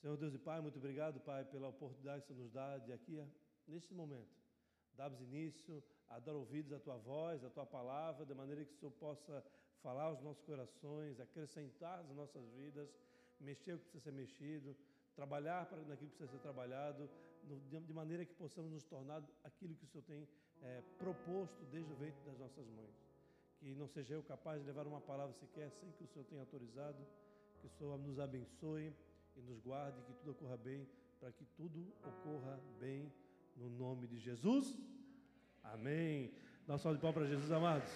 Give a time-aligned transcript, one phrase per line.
[0.00, 3.20] Senhor Deus e Pai, muito obrigado, Pai, pela oportunidade que você nos dá de aqui,
[3.66, 4.30] neste momento,
[4.94, 8.76] darmos início a dar ouvidos à Tua voz, à Tua palavra, de maneira que o
[8.76, 9.44] Senhor possa
[9.82, 12.88] falar aos nossos corações, acrescentar as nossas vidas,
[13.40, 14.76] mexer o que precisa ser mexido,
[15.16, 17.10] trabalhar para naquilo que precisa ser trabalhado,
[17.68, 20.28] de maneira que possamos nos tornar aquilo que o Senhor tem
[20.62, 22.94] é, proposto desde o ventre das nossas mães.
[23.58, 26.40] Que não seja eu capaz de levar uma palavra sequer sem que o Senhor tenha
[26.40, 27.04] autorizado,
[27.60, 28.94] que o Senhor nos abençoe
[29.38, 30.86] e nos guarde, que tudo ocorra bem,
[31.20, 33.12] para que tudo ocorra bem
[33.56, 34.76] no nome de Jesus.
[35.62, 36.32] Amém.
[36.66, 37.90] Dá um salve de pau para Jesus, amados.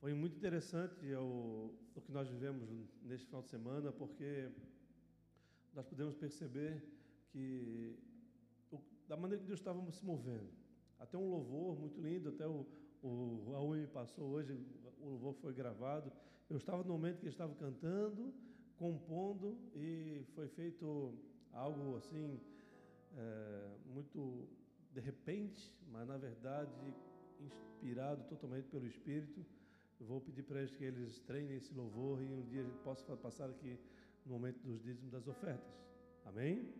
[0.00, 2.68] Foi muito interessante o, o que nós vivemos
[3.02, 4.50] neste final de semana, porque
[5.72, 6.82] nós podemos perceber
[7.30, 7.96] que
[8.70, 10.50] o, da maneira que Deus estava se movendo.
[10.98, 12.66] Até um louvor muito lindo, até o,
[13.04, 14.58] o Raul me passou hoje,
[15.00, 16.10] o louvor foi gravado.
[16.48, 18.32] Eu estava no momento que estava cantando,
[18.76, 21.14] compondo, e foi feito
[21.52, 22.40] algo assim,
[23.16, 24.48] é, muito
[24.92, 26.94] de repente, mas na verdade
[27.40, 29.44] inspirado totalmente pelo Espírito.
[30.00, 32.78] Eu vou pedir para eles que eles treinem esse louvor e um dia a gente
[32.78, 33.78] possa passar aqui
[34.24, 35.74] no momento dos dízimos das ofertas.
[36.24, 36.72] Amém?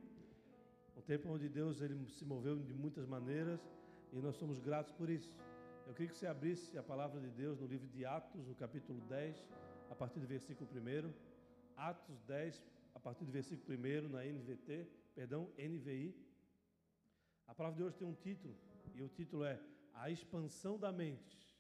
[0.97, 3.61] Um tempo onde Deus ele se moveu de muitas maneiras
[4.13, 5.35] e nós somos gratos por isso.
[5.87, 9.01] Eu queria que você abrisse a palavra de Deus no livro de Atos, no capítulo
[9.03, 9.47] 10,
[9.91, 11.13] a partir do versículo 1.
[11.77, 16.17] Atos 10, a partir do versículo 1, na NVT, perdão, NVI.
[17.47, 18.57] A palavra de hoje tem um título,
[18.95, 19.61] e o título é
[19.93, 21.55] A Expansão da Mente.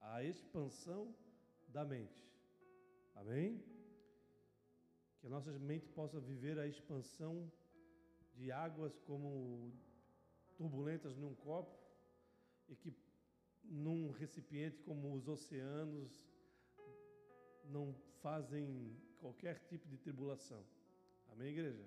[0.00, 1.12] A Expansão
[1.66, 2.32] da Mente.
[3.16, 3.60] Amém?
[5.18, 7.50] Que a nossa mente possa viver a expansão
[8.34, 9.72] de águas como
[10.56, 11.76] turbulentas num copo
[12.68, 12.90] e que
[13.68, 16.26] num recipiente como os oceanos
[17.64, 20.64] não fazem qualquer tipo de tribulação.
[21.32, 21.84] Amém, igreja?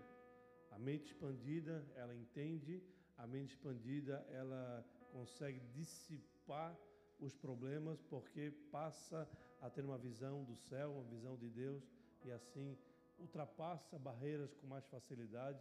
[0.72, 2.84] A mente expandida, ela entende,
[3.18, 6.78] a mente expandida, ela consegue dissipar
[7.20, 9.28] os problemas porque passa
[9.62, 11.84] a ter uma visão do céu, uma visão de Deus
[12.24, 12.78] e assim
[13.18, 15.60] ultrapassa barreiras com mais facilidade,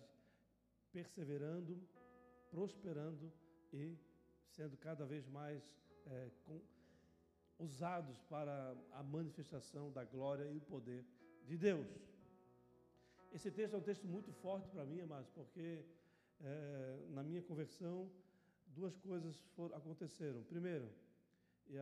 [0.92, 1.82] perseverando,
[2.50, 3.32] prosperando
[3.72, 3.98] e
[4.46, 5.62] sendo cada vez mais
[6.10, 6.60] é, com,
[7.58, 11.04] usados para a manifestação da glória e o poder
[11.44, 11.88] de Deus.
[13.32, 15.84] Esse texto é um texto muito forte para mim, amados, porque
[16.40, 18.10] é, na minha conversão
[18.68, 20.42] duas coisas foram, aconteceram.
[20.44, 20.88] Primeiro,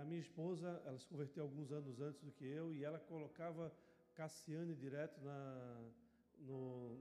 [0.00, 3.72] a minha esposa, ela se converteu alguns anos antes do que eu e ela colocava
[4.14, 5.90] Cassiane direto na,
[6.38, 6.98] no,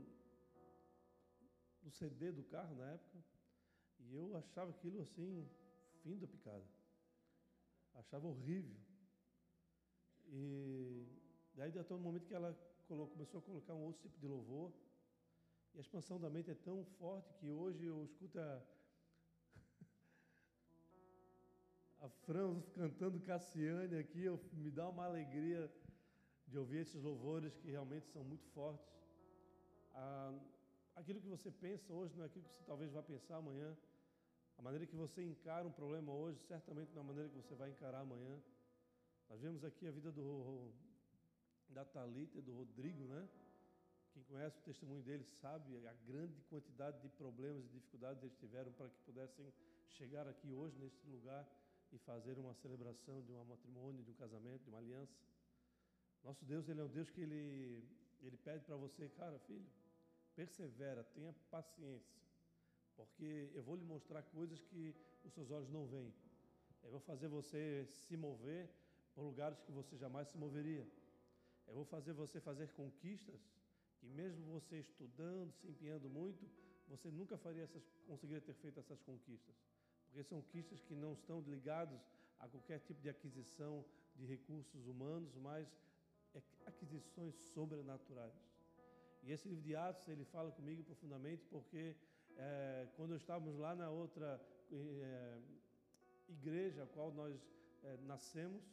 [1.82, 3.18] no CD do carro na época.
[4.02, 5.50] E eu achava aquilo assim,
[6.04, 6.64] fim da picada
[7.96, 8.76] achava horrível.
[10.28, 11.08] E
[11.56, 12.54] daí até um momento que ela
[12.88, 14.72] começou a colocar um outro tipo de louvor.
[15.74, 18.62] E a expansão da mente é tão forte que hoje eu escuto a,
[22.06, 25.72] a Fran cantando Cassiane aqui, eu, me dá uma alegria
[26.48, 28.88] de ouvir esses louvores que realmente são muito fortes.
[29.94, 30.34] Ah,
[30.96, 33.76] aquilo que você pensa hoje não é aquilo que você talvez vá pensar amanhã.
[34.58, 37.54] A maneira que você encara um problema hoje, certamente não é a maneira que você
[37.56, 38.42] vai encarar amanhã.
[39.30, 40.72] Nós vemos aqui a vida do,
[41.70, 43.28] da Talita e do Rodrigo, né?
[44.14, 48.72] Quem conhece o testemunho deles sabe a grande quantidade de problemas e dificuldades eles tiveram
[48.72, 49.54] para que pudessem
[49.90, 51.46] chegar aqui hoje, neste lugar,
[51.92, 55.14] e fazer uma celebração de um matrimônio, de um casamento, de uma aliança.
[56.24, 57.84] Nosso Deus, Ele é um Deus que Ele,
[58.22, 59.68] ele pede para você, cara, filho,
[60.34, 62.25] persevera, tenha paciência.
[62.96, 66.14] Porque eu vou lhe mostrar coisas que os seus olhos não veem.
[66.84, 68.70] Eu vou fazer você se mover
[69.14, 70.88] por lugares que você jamais se moveria.
[71.68, 73.42] Eu vou fazer você fazer conquistas
[74.00, 76.48] que mesmo você estudando, se empenhando muito,
[76.88, 79.56] você nunca faria essas, conseguiria ter feito essas conquistas.
[80.06, 82.00] Porque são conquistas que não estão ligadas
[82.40, 83.84] a qualquer tipo de aquisição
[84.16, 85.68] de recursos humanos, mas
[86.34, 88.34] é aquisições sobrenaturais.
[89.24, 91.96] E esse livro de Atos, ele fala comigo profundamente porque
[92.38, 94.42] é, quando estávamos lá na outra
[94.72, 95.42] é,
[96.28, 97.40] igreja a qual nós
[97.84, 98.64] é, nascemos,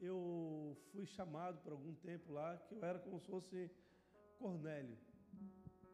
[0.00, 3.70] eu fui chamado por algum tempo lá, que eu era como se fosse
[4.38, 4.96] Cornélio,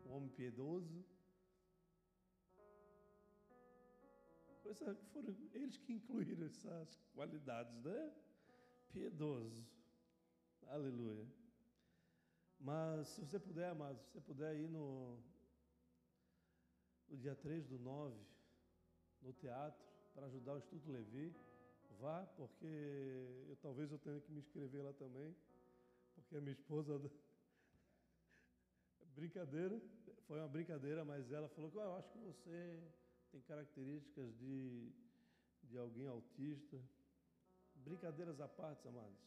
[0.06, 1.04] um homem piedoso.
[4.62, 8.12] Coisa que foram eles que incluíram essas qualidades, né?
[8.92, 9.66] Piedoso.
[10.68, 11.26] Aleluia.
[12.58, 15.18] Mas se você puder, amado, se você puder ir no,
[17.08, 18.14] no dia 3 do 9,
[19.22, 19.84] no teatro,
[20.14, 21.34] para ajudar o Instituto Levi,
[22.00, 22.66] vá, porque
[23.48, 25.34] eu, talvez eu tenha que me inscrever lá também,
[26.14, 27.00] porque a minha esposa.
[29.14, 29.80] Brincadeira,
[30.26, 32.82] foi uma brincadeira, mas ela falou que eu acho que você
[33.30, 34.92] tem características de,
[35.62, 36.80] de alguém autista.
[37.76, 39.18] Brincadeiras à parte, amados.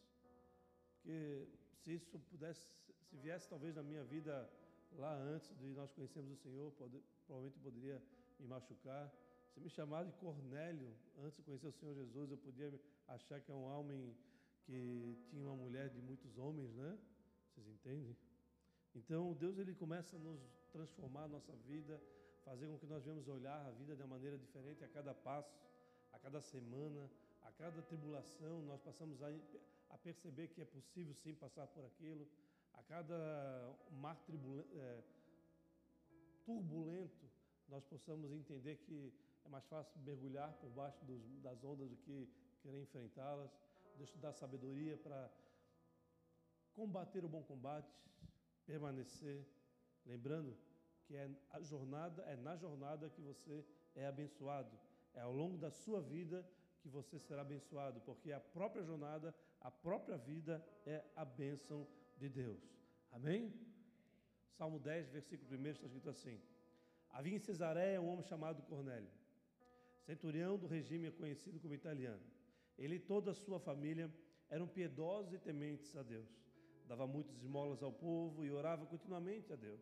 [0.91, 1.47] Porque
[1.83, 2.67] se isso pudesse,
[3.09, 4.49] se viesse talvez na minha vida
[4.93, 6.71] lá antes de nós conhecermos o Senhor,
[7.27, 8.01] provavelmente poderia
[8.39, 9.13] me machucar.
[9.53, 10.91] Se me chamar de Cornélio
[11.23, 12.73] antes de conhecer o Senhor Jesus, eu podia
[13.07, 14.15] achar que é um homem
[14.65, 16.97] que tinha uma mulher de muitos homens, né?
[17.49, 18.15] Vocês entendem?
[18.95, 20.41] Então, Deus ele começa a nos
[20.71, 22.01] transformar a nossa vida,
[22.43, 25.55] fazer com que nós venhamos olhar a vida de uma maneira diferente a cada passo,
[26.13, 27.09] a cada semana,
[27.43, 29.27] a cada tribulação, nós passamos a,
[29.89, 32.27] a perceber que é possível sim passar por aquilo.
[32.73, 34.17] A cada mar
[34.75, 35.03] é,
[36.47, 37.29] turbulento,
[37.67, 39.13] nós possamos entender que
[39.43, 42.29] é mais fácil mergulhar por baixo dos, das ondas do que
[42.61, 43.51] querer enfrentá-las.
[43.97, 45.29] Deus te dá sabedoria para
[46.73, 47.93] combater o bom combate,
[48.65, 49.45] permanecer,
[50.05, 50.57] lembrando
[51.05, 54.71] que é a jornada, é na jornada que você é abençoado.
[55.13, 56.47] É ao longo da sua vida
[56.81, 61.85] que você será abençoado, porque a própria jornada, a própria vida é a bênção
[62.17, 62.61] de Deus.
[63.11, 63.53] Amém?
[64.57, 66.41] Salmo 10, versículo 1 está escrito assim:
[67.11, 69.09] Havia em Cesareia um homem chamado Cornélio,
[70.03, 72.23] centurião do regime conhecido como italiano.
[72.75, 74.11] Ele e toda a sua família
[74.49, 76.27] eram piedosos e tementes a Deus.
[76.87, 79.81] Dava muitas esmolas ao povo e orava continuamente a Deus.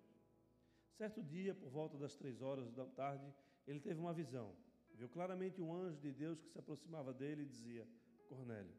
[0.98, 3.34] Certo dia, por volta das três horas da tarde,
[3.66, 4.54] ele teve uma visão.
[4.96, 7.88] Viu claramente um anjo de Deus que se aproximava dele e dizia:
[8.28, 8.76] Cornélio.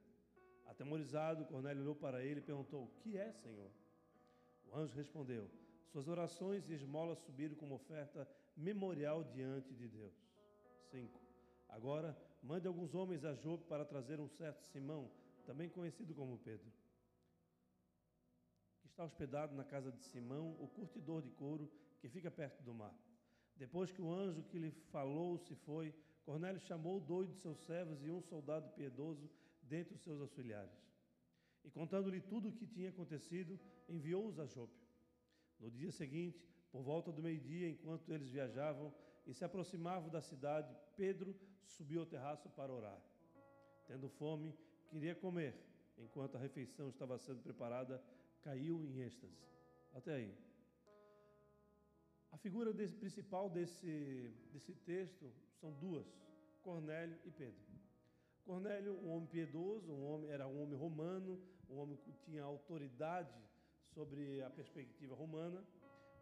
[0.67, 3.71] Atemorizado, Cornélio olhou para ele e perguntou: que é, Senhor?
[4.67, 5.49] O anjo respondeu:
[5.87, 10.15] Suas orações e esmolas subiram como oferta memorial diante de Deus.
[10.91, 11.21] 5.
[11.69, 15.11] Agora, mande alguns homens a Jope para trazer um certo Simão,
[15.45, 16.71] também conhecido como Pedro,
[18.81, 22.75] que está hospedado na casa de Simão, o curtidor de couro, que fica perto do
[22.75, 22.95] mar.
[23.57, 25.95] Depois que o anjo que lhe falou se foi,
[26.25, 29.31] Cornélio chamou dois de seus servos e um soldado piedoso
[29.63, 30.77] dentre os seus auxiliares.
[31.65, 33.59] E contando-lhe tudo o que tinha acontecido,
[33.89, 34.86] enviou-os a Jope.
[35.59, 38.93] No dia seguinte, por volta do meio-dia, enquanto eles viajavam
[39.27, 43.01] e se aproximavam da cidade, Pedro subiu ao terraço para orar.
[43.87, 44.55] Tendo fome,
[44.89, 45.55] queria comer.
[45.99, 48.03] Enquanto a refeição estava sendo preparada,
[48.43, 49.37] caiu em êxtase.
[49.95, 50.35] Até aí.
[52.31, 56.07] A figura desse, principal desse, desse texto são duas:
[56.63, 57.65] Cornélio e Pedro.
[58.45, 63.35] Cornélio, um homem piedoso, um homem, era um homem romano, um homem que tinha autoridade
[63.97, 65.65] sobre a perspectiva romana.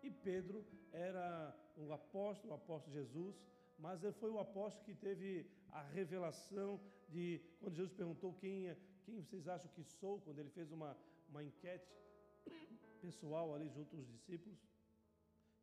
[0.03, 1.29] E Pedro era
[1.77, 3.35] um apóstolo, o apóstolo de Jesus,
[3.79, 8.77] mas ele foi o apóstolo que teve a revelação de quando Jesus perguntou quem, é,
[9.05, 10.97] quem vocês acham que sou, quando ele fez uma,
[11.29, 11.91] uma enquete
[13.03, 14.59] pessoal ali junto aos discípulos.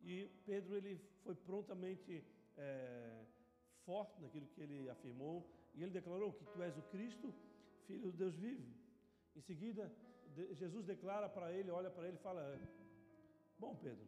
[0.02, 2.24] E Pedro ele foi prontamente
[2.58, 3.24] é,
[3.86, 7.34] forte naquilo que ele afirmou e ele declarou que tu és o Cristo,
[7.88, 8.68] filho do Deus vivo.
[9.36, 9.90] Em seguida,
[10.54, 12.60] Jesus declara para ele, olha para ele e fala:
[13.58, 14.08] Bom, Pedro,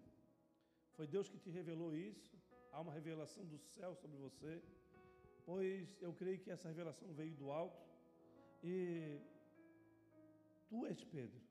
[0.95, 2.37] foi Deus que te revelou isso,
[2.71, 4.61] há uma revelação do céu sobre você,
[5.45, 7.83] pois eu creio que essa revelação veio do alto
[8.63, 9.19] e
[10.69, 11.41] tu és Pedro.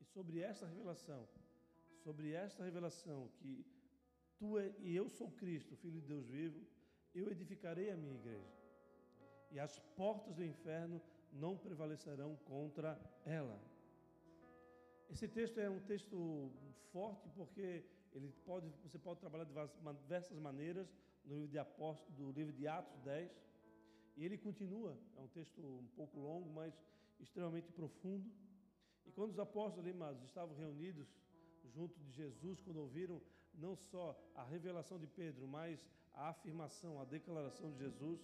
[0.00, 1.28] E sobre esta revelação,
[2.02, 3.64] sobre esta revelação que
[4.38, 6.60] tu é, e eu sou Cristo, filho de Deus vivo,
[7.14, 8.58] eu edificarei a minha igreja
[9.50, 11.00] e as portas do inferno
[11.32, 13.58] não prevalecerão contra ela.
[15.10, 16.52] Esse texto é um texto
[16.92, 19.54] forte porque ele pode, você pode trabalhar de
[20.02, 20.88] diversas maneiras
[21.24, 23.30] no livro de Apóstolos, do livro de Atos 10.
[24.16, 26.74] E ele continua, é um texto um pouco longo, mas
[27.20, 28.30] extremamente profundo.
[29.06, 31.08] E quando os apóstolos ali, mas, estavam reunidos
[31.64, 33.20] junto de Jesus, quando ouviram
[33.54, 38.20] não só a revelação de Pedro, mas a afirmação, a declaração de Jesus,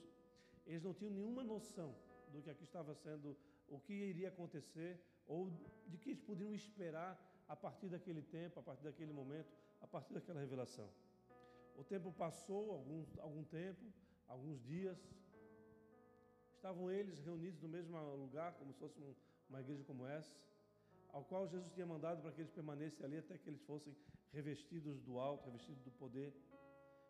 [0.67, 1.95] eles não tinham nenhuma noção
[2.33, 3.37] do que aqui estava sendo,
[3.69, 5.51] o que iria acontecer, ou
[5.87, 7.13] de que eles poderiam esperar
[7.49, 10.89] a partir daquele tempo, a partir daquele momento, a partir daquela revelação.
[11.77, 13.85] O tempo passou, algum, algum tempo,
[14.29, 14.99] alguns dias,
[16.55, 19.15] estavam eles reunidos no mesmo lugar, como se fosse um,
[19.49, 20.35] uma igreja como essa,
[21.13, 23.95] ao qual Jesus tinha mandado para que eles permanecessem ali até que eles fossem
[24.33, 26.33] revestidos do alto, revestidos do poder.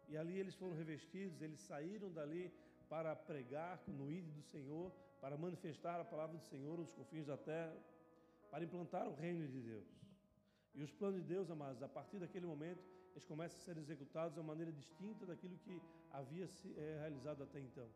[0.09, 2.53] E ali eles foram revestidos, eles saíram dali
[2.89, 7.37] para pregar no ídolo do Senhor, para manifestar a palavra do Senhor nos confins da
[7.37, 7.75] terra,
[8.55, 9.85] para implantar o reino de Deus.
[10.77, 14.33] E os planos de Deus, amados, a partir daquele momento, eles começam a ser executados
[14.33, 15.83] de uma maneira distinta daquilo que
[16.13, 17.89] havia se é, realizado até então.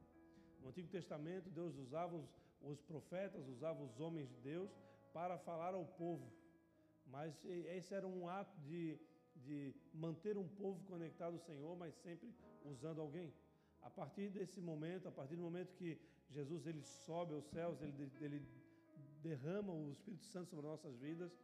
[0.60, 2.28] No Antigo Testamento, Deus usava os,
[2.60, 4.68] os profetas, usava os homens de Deus
[5.12, 6.28] para falar ao povo.
[7.06, 7.32] Mas
[7.76, 8.98] esse era um ato de,
[9.36, 12.34] de manter um povo conectado ao Senhor, mas sempre
[12.64, 13.32] usando alguém.
[13.80, 15.96] A partir desse momento, a partir do momento que
[16.28, 18.42] Jesus ele sobe aos céus, ele, ele
[19.22, 21.37] derrama o Espírito Santo sobre nossas vidas,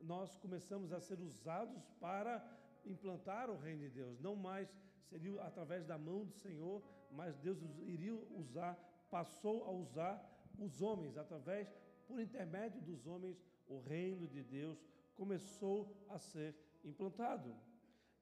[0.00, 2.44] nós começamos a ser usados para
[2.84, 4.20] implantar o reino de Deus.
[4.20, 4.68] Não mais
[5.08, 8.74] seria através da mão do Senhor, mas Deus iria usar,
[9.10, 10.14] passou a usar
[10.58, 11.72] os homens, através,
[12.06, 14.78] por intermédio dos homens, o reino de Deus
[15.14, 16.54] começou a ser
[16.84, 17.54] implantado.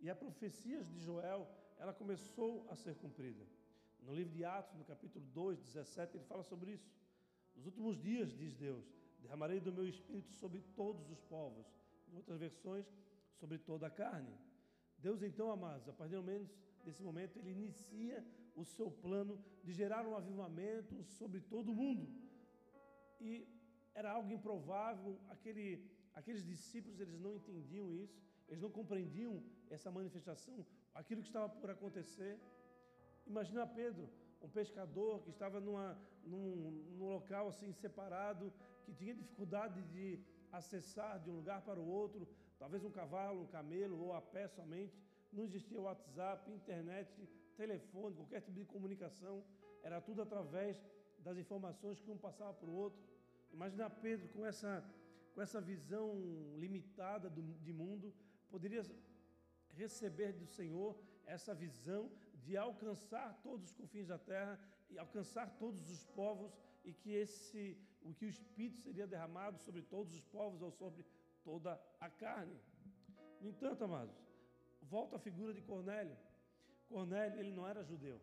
[0.01, 1.47] E a profecia de Joel,
[1.79, 3.45] ela começou a ser cumprida.
[4.01, 6.91] No livro de Atos, no capítulo 2, 17, ele fala sobre isso.
[7.55, 8.85] Nos últimos dias, diz Deus,
[9.21, 11.67] derramarei do meu espírito sobre todos os povos.
[12.09, 12.87] Em outras versões,
[13.41, 14.35] sobre toda a carne.
[14.99, 16.17] Deus, então, amados, a partir
[16.85, 18.25] desse momento, ele inicia
[18.57, 22.07] o seu plano de gerar um avivamento sobre todo o mundo.
[23.21, 23.47] E
[23.95, 25.67] era algo improvável, aquele,
[26.15, 31.71] aqueles discípulos eles não entendiam isso, eles não compreendiam essa manifestação, aquilo que estava por
[31.71, 32.39] acontecer.
[33.27, 34.09] Imagina Pedro,
[34.45, 35.99] um pescador que estava numa,
[36.31, 36.55] num,
[36.99, 38.53] num local assim separado,
[38.85, 40.07] que tinha dificuldade de
[40.53, 44.47] acessar de um lugar para o outro, talvez um cavalo, um camelo ou a pé
[44.49, 44.97] somente.
[45.33, 47.11] Não existia WhatsApp, internet,
[47.57, 49.43] telefone, qualquer tipo de comunicação.
[49.83, 50.77] Era tudo através
[51.19, 53.01] das informações que um passava para o outro.
[53.53, 54.85] Imagina Pedro com essa,
[55.35, 56.13] com essa visão
[56.59, 58.13] limitada do, de mundo,
[58.51, 58.83] poderia
[59.71, 60.95] receber do Senhor
[61.27, 62.11] essa visão
[62.45, 64.59] de alcançar todos os confins da terra
[64.91, 66.53] e alcançar todos os povos
[66.85, 67.63] e que esse
[68.03, 71.05] o que o espírito seria derramado sobre todos os povos ou sobre
[71.43, 72.59] toda a carne.
[73.41, 74.15] No entanto, amados,
[74.83, 76.17] volta à figura de Cornélio.
[76.89, 78.21] Cornélio, ele não era judeu.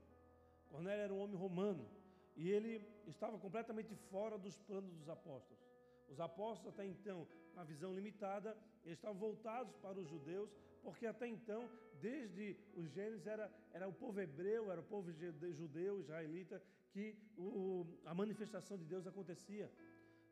[0.69, 1.89] Cornélio era um homem romano.
[2.35, 5.59] E ele estava completamente fora dos planos dos apóstolos.
[6.07, 10.49] Os apóstolos, até então, com a visão limitada, eles estavam voltados para os judeus,
[10.81, 11.69] porque até então,
[12.01, 17.85] desde os Gênesis, era, era o povo hebreu, era o povo judeu, israelita, que o,
[18.05, 19.71] a manifestação de Deus acontecia.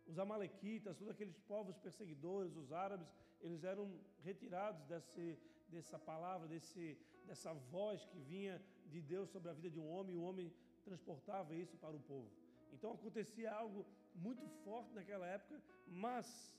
[0.08, 3.08] Os amalequitas, todos aqueles povos perseguidores, os árabes,
[3.40, 3.92] eles eram
[4.24, 5.38] retirados desse,
[5.70, 10.16] dessa palavra, desse, dessa voz que vinha de Deus sobre a vida de um homem,
[10.16, 10.52] e o homem
[10.84, 12.30] transportava isso para o povo.
[12.74, 13.86] Então acontecia algo
[14.16, 16.52] muito forte naquela época, mas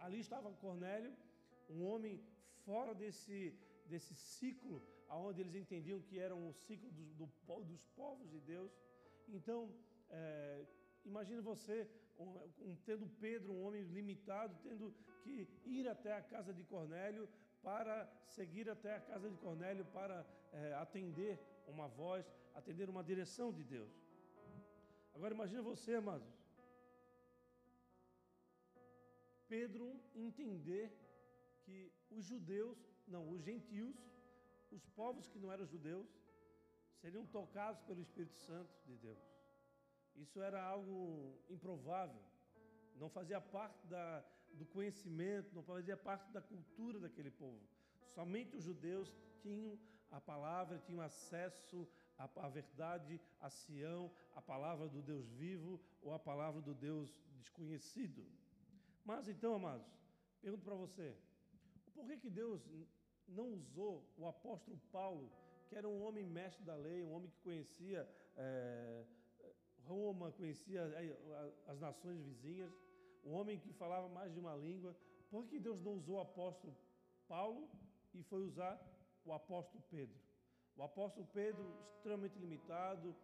[0.00, 1.12] ali estava Cornélio,
[1.68, 2.20] um homem
[2.64, 3.54] fora desse,
[3.86, 8.72] desse ciclo, onde eles entendiam que era um ciclo do, do, dos povos de Deus.
[9.28, 9.72] Então,
[10.10, 10.64] é,
[11.04, 11.88] imagine você
[12.18, 17.28] um, um, tendo Pedro, um homem limitado, tendo que ir até a casa de Cornélio
[17.62, 23.52] para seguir até a casa de Cornélio para é, atender uma voz, atender uma direção
[23.52, 23.90] de Deus.
[25.14, 26.39] Agora imagine você, amados.
[29.50, 30.86] Pedro entender
[31.64, 33.96] que os judeus, não, os gentios,
[34.70, 36.08] os povos que não eram judeus,
[37.00, 39.18] seriam tocados pelo Espírito Santo de Deus.
[40.14, 42.22] Isso era algo improvável,
[42.94, 47.60] não fazia parte da, do conhecimento, não fazia parte da cultura daquele povo.
[48.14, 49.76] Somente os judeus tinham
[50.12, 56.12] a palavra, tinham acesso à, à verdade, a Sião, a palavra do Deus vivo ou
[56.12, 58.24] a palavra do Deus desconhecido.
[59.04, 59.86] Mas então, amados,
[60.40, 61.16] pergunto para você:
[61.94, 62.62] por que, que Deus
[63.28, 65.30] não usou o apóstolo Paulo,
[65.68, 69.04] que era um homem mestre da lei, um homem que conhecia é,
[69.84, 70.82] Roma, conhecia
[71.66, 72.72] as nações vizinhas,
[73.24, 74.96] um homem que falava mais de uma língua?
[75.30, 76.76] Por que Deus não usou o apóstolo
[77.28, 77.68] Paulo
[78.12, 78.80] e foi usar
[79.24, 80.18] o apóstolo Pedro.
[80.76, 81.64] O apóstolo Pedro,
[81.94, 83.14] extremamente limitado,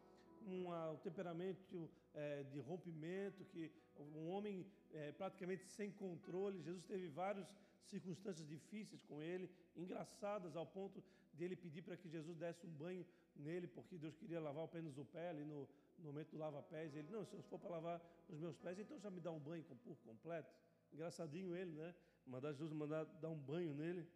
[0.44, 6.62] com um temperamento é, de rompimento, que um homem é, praticamente sem controle.
[6.62, 12.08] Jesus teve várias circunstâncias difíceis com ele, engraçadas ao ponto de ele pedir para que
[12.08, 16.04] Jesus desse um banho nele, porque Deus queria lavar apenas o pé ali no, no
[16.04, 16.94] momento do lava-pés.
[16.94, 19.38] Ele, não, se eu for para lavar os meus pés, então já me dá um
[19.38, 20.50] banho por completo.
[20.92, 21.94] Engraçadinho ele, né?
[22.26, 24.06] Mandar Jesus mandar dar um banho nele.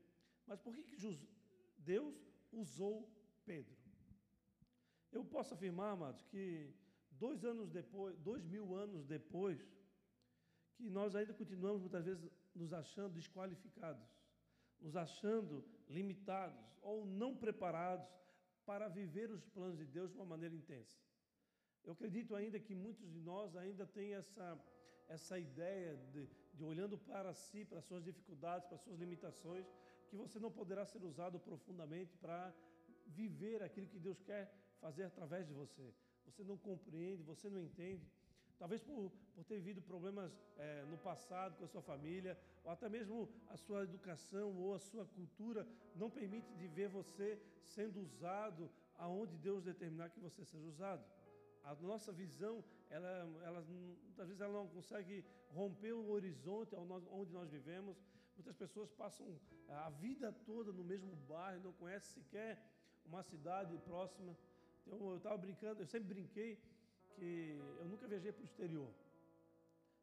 [0.47, 1.29] Mas por que, que
[1.79, 2.15] Deus
[2.53, 3.09] usou
[3.45, 3.77] Pedro.
[5.11, 6.73] Eu posso afirmar, amados, que
[7.25, 9.59] dois anos depois, dois mil anos depois,
[10.75, 12.23] que nós ainda continuamos muitas vezes
[12.61, 14.09] nos achando desqualificados,
[14.81, 16.59] nos achando limitados
[16.91, 18.09] ou não preparados
[18.65, 20.97] para viver os planos de Deus de uma maneira intensa.
[21.85, 24.47] Eu acredito ainda que muitos de nós ainda têm essa,
[25.09, 29.67] essa ideia de, de olhando para si, para suas dificuldades, para suas limitações,
[30.09, 32.55] que você não poderá ser usado profundamente para
[33.07, 34.45] viver aquilo que Deus quer
[34.81, 35.87] fazer através de você.
[36.31, 38.07] Você não compreende, você não entende.
[38.59, 42.89] talvez por, por ter vivido problemas é, no passado com a sua família, ou até
[42.89, 47.29] mesmo a sua educação ou a sua cultura não permite de ver você
[47.65, 51.05] sendo usado aonde Deus determinar que você seja usado.
[51.65, 53.09] A nossa visão, ela,
[53.49, 56.75] ela, muitas vezes ela não consegue romper o horizonte
[57.11, 57.97] onde nós vivemos.
[58.37, 59.27] Muitas pessoas passam
[59.69, 62.63] a vida toda no mesmo bairro, não conhecem sequer
[63.05, 64.37] uma cidade próxima.
[64.87, 66.59] Então, eu estava brincando, eu sempre brinquei
[67.15, 68.91] que eu nunca viajei para o exterior.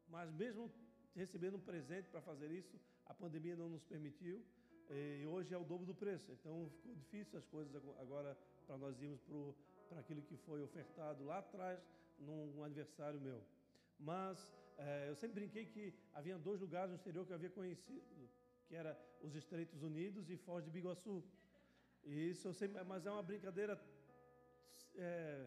[0.08, 0.70] Mas mesmo
[1.14, 4.42] recebendo um presente para fazer isso, a pandemia não nos permitiu.
[4.90, 6.32] E hoje é o dobro do preço.
[6.32, 9.20] Então ficou difícil as coisas agora para nós irmos
[9.88, 11.78] para aquilo que foi ofertado lá atrás,
[12.18, 13.42] num aniversário meu.
[13.98, 18.28] Mas é, eu sempre brinquei que havia dois lugares no exterior que eu havia conhecido,
[18.66, 21.22] que era os Estreitos Unidos e Foz de Biguaçu.
[22.04, 23.76] E isso eu sempre, mas é uma brincadeira
[24.98, 25.46] é,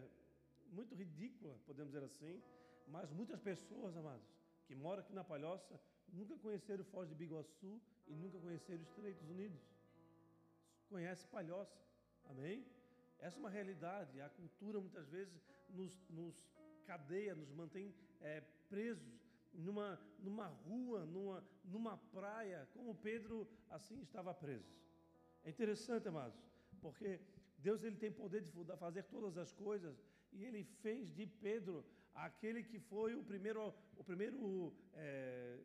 [0.70, 2.42] muito ridícula, podemos dizer assim,
[2.88, 4.26] mas muitas pessoas, amados,
[4.66, 5.80] que moram aqui na Palhoça,
[6.12, 9.60] nunca conheceram Foz de Biguaçu e nunca conheceram os Estreitos Unidos.
[10.88, 11.78] Conhece Palhoça,
[12.24, 12.66] amém?
[13.18, 14.20] Essa é uma realidade.
[14.20, 16.34] A cultura muitas vezes nos, nos
[16.86, 19.20] cadeia, nos mantém é, presos
[19.52, 24.72] numa, numa rua, numa, numa praia, como Pedro assim estava preso.
[25.44, 26.38] É interessante, amados,
[26.80, 27.20] porque
[27.66, 29.94] Deus ele tem poder de fazer todas as coisas
[30.32, 35.58] e ele fez de Pedro aquele que foi o primeiro, o primeiro é,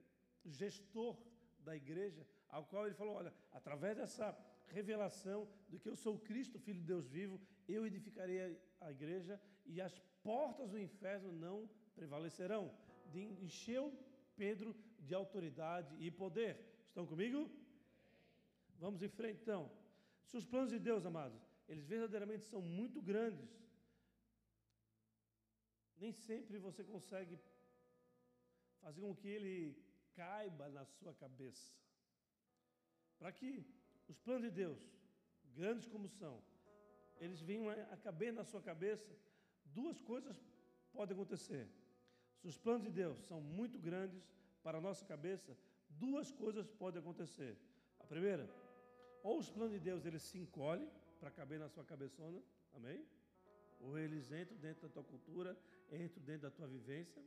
[0.46, 1.18] gestor
[1.60, 4.38] da igreja, ao qual ele falou: olha, através dessa
[4.68, 9.82] revelação de que eu sou Cristo, Filho de Deus vivo, eu edificarei a igreja e
[9.82, 12.72] as portas do inferno não prevalecerão.
[13.12, 13.94] De, encheu
[14.36, 16.60] Pedro de autoridade e poder.
[16.89, 17.50] Estão comigo?
[18.80, 19.72] Vamos em frente então.
[20.25, 23.50] Se os planos de Deus, amados, eles verdadeiramente são muito grandes,
[25.97, 27.39] nem sempre você consegue
[28.81, 29.55] fazer com que ele
[30.15, 31.74] caiba na sua cabeça.
[33.19, 33.65] Para que
[34.08, 34.80] os planos de Deus,
[35.56, 36.36] grandes como são,
[37.19, 39.12] eles venham a caber na sua cabeça,
[39.65, 40.38] duas coisas
[40.93, 41.67] podem acontecer.
[42.39, 44.23] Se os planos de Deus são muito grandes
[44.63, 45.58] para a nossa cabeça,
[45.89, 47.58] duas coisas podem acontecer.
[47.99, 48.47] A primeira,
[49.23, 52.41] ou os planos de Deus eles se encolhem para caber na sua cabeçona,
[52.73, 53.06] amém?
[53.80, 55.58] Ou eles entram dentro da tua cultura,
[55.91, 57.21] entram dentro da tua vivência,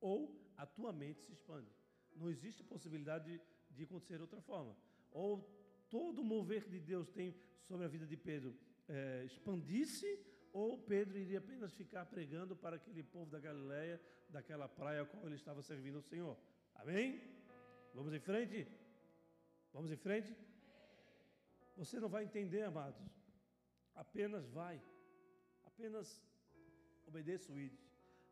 [0.00, 1.70] ou a tua mente se expande.
[2.16, 3.40] Não existe possibilidade de,
[3.76, 4.76] de acontecer outra forma.
[5.10, 5.30] Ou
[5.90, 8.54] todo o mover de Deus tem sobre a vida de Pedro
[8.90, 10.18] é, expandisse,
[10.52, 15.26] ou Pedro iria apenas ficar pregando para aquele povo da Galiléia, daquela praia a qual
[15.26, 16.36] ele estava servindo ao Senhor.
[16.74, 17.20] Amém?
[17.94, 18.66] Vamos em frente?
[19.72, 20.36] Vamos em frente?
[21.76, 23.00] Você não vai entender, amados.
[23.94, 24.80] Apenas vai.
[25.64, 26.22] Apenas
[27.06, 27.72] obedeça o ID.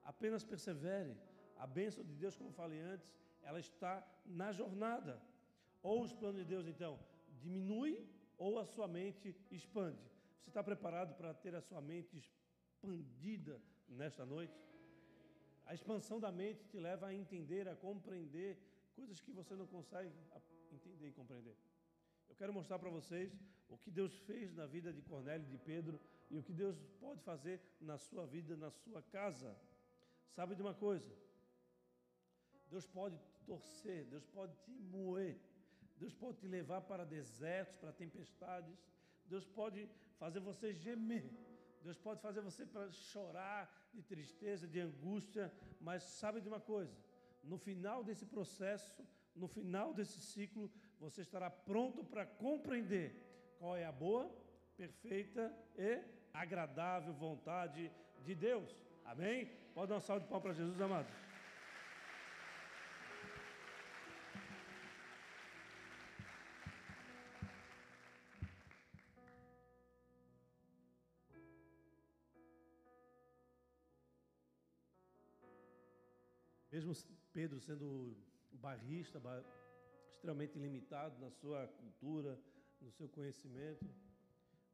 [0.03, 1.17] Apenas persevere.
[1.57, 5.21] A bênção de Deus, como falei antes, ela está na jornada.
[5.83, 6.99] Ou os planos de Deus, então,
[7.41, 10.03] diminui ou a sua mente expande.
[10.41, 14.55] Você está preparado para ter a sua mente expandida nesta noite?
[15.67, 18.59] A expansão da mente te leva a entender, a compreender
[18.95, 20.11] coisas que você não consegue
[20.73, 21.57] entender e compreender.
[22.29, 23.33] Eu quero mostrar para vocês
[23.69, 26.77] o que Deus fez na vida de Cornélio e de Pedro e o que Deus
[27.01, 29.57] pode fazer na sua vida, na sua casa.
[30.37, 31.11] Sabe de uma coisa?
[32.71, 35.39] Deus pode torcer, Deus pode te moer,
[35.97, 38.77] Deus pode te levar para desertos, para tempestades,
[39.27, 39.89] Deus pode
[40.19, 41.27] fazer você gemer,
[41.83, 43.63] Deus pode fazer você para chorar
[43.93, 46.95] de tristeza, de angústia, mas sabe de uma coisa?
[47.43, 53.15] No final desse processo, no final desse ciclo, você estará pronto para compreender
[53.59, 54.31] qual é a boa,
[54.77, 56.01] perfeita e
[56.33, 57.91] agradável vontade
[58.25, 58.77] de Deus.
[59.05, 59.47] Amém?
[59.75, 61.09] Pode dar um salve de pau para Jesus, amado.
[76.71, 76.93] Mesmo
[77.33, 78.17] Pedro sendo
[78.53, 79.19] barrista,
[80.19, 82.37] extremamente limitado na sua cultura,
[82.81, 83.87] no seu conhecimento,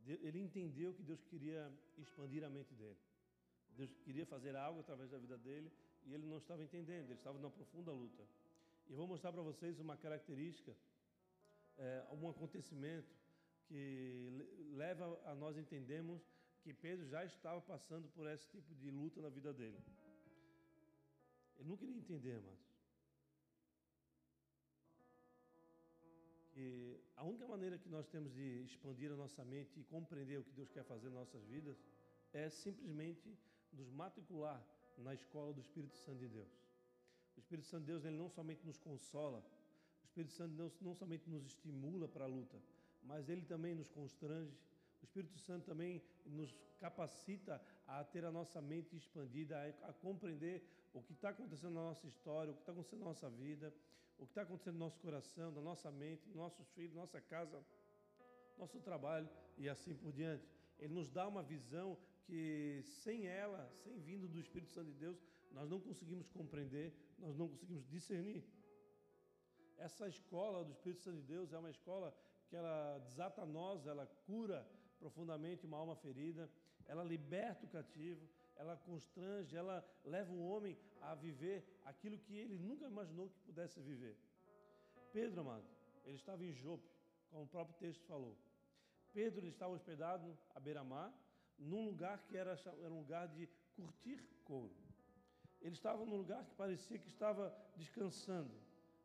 [0.07, 2.99] ele entendeu que Deus queria expandir a mente dele.
[3.77, 5.71] Deus queria fazer algo através da vida dele
[6.07, 8.25] e ele não estava entendendo, ele estava numa profunda luta.
[8.87, 10.75] E eu vou mostrar para vocês uma característica,
[11.77, 13.15] é, um acontecimento
[13.67, 14.31] que
[14.73, 16.23] leva a nós entendermos
[16.63, 19.79] que Pedro já estava passando por esse tipo de luta na vida dele.
[21.59, 22.74] Ele não queria entender, amados.
[26.55, 30.45] Que a única maneira que nós temos de expandir a nossa mente e compreender o
[30.45, 31.77] que Deus quer fazer nas nossas vidas
[32.33, 33.37] é simplesmente
[33.73, 34.65] nos matricular
[34.99, 36.53] na escola do Espírito Santo de Deus.
[37.37, 39.41] O Espírito Santo de Deus ele não somente nos consola,
[40.03, 42.57] o Espírito Santo de Deus não somente nos estimula para a luta,
[43.03, 44.57] mas ele também nos constrange.
[45.03, 50.63] O Espírito Santo também nos capacita a ter a nossa mente expandida, a compreender
[50.93, 53.75] o que está acontecendo na nossa história, o que está acontecendo na nossa vida,
[54.19, 57.65] o que está acontecendo no nosso coração, na nossa mente, nos nossos filhos, nossa casa,
[58.59, 60.49] nosso trabalho e assim por diante.
[60.79, 65.23] Ele nos dá uma visão que sem ela, sem vindo do Espírito Santo de Deus,
[65.53, 68.45] nós não conseguimos compreender, nós não conseguimos discernir.
[69.77, 72.17] Essa escola do Espírito Santo de Deus é uma escola
[72.49, 74.67] que ela desata nós, ela cura
[74.99, 76.51] profundamente uma alma ferida,
[76.87, 82.59] ela liberta o cativo, ela constrange, ela leva o homem a viver aquilo que ele
[82.59, 84.17] nunca imaginou que pudesse viver.
[85.13, 85.65] Pedro, amado,
[86.05, 86.89] ele estava em Jope,
[87.31, 88.37] como o próprio texto falou.
[89.13, 91.13] Pedro ele estava hospedado à beira-mar,
[91.59, 94.75] num lugar que era, era um lugar de curtir couro.
[95.61, 98.55] Ele estava num lugar que parecia que estava descansando,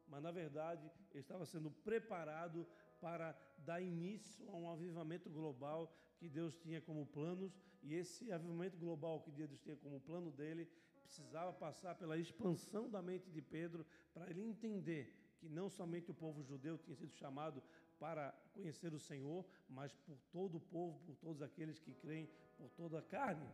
[0.08, 2.68] mas na verdade ele estava sendo preparado
[3.00, 8.78] para dar início a um avivamento global que Deus tinha como planos, e esse avivamento
[8.78, 10.70] global que Deus tinha como plano dele
[11.04, 16.14] precisava passar pela expansão da mente de Pedro para ele entender que não somente o
[16.14, 17.64] povo judeu tinha sido chamado
[17.98, 22.70] para conhecer o Senhor, mas por todo o povo, por todos aqueles que creem, por
[22.72, 23.48] toda a carne.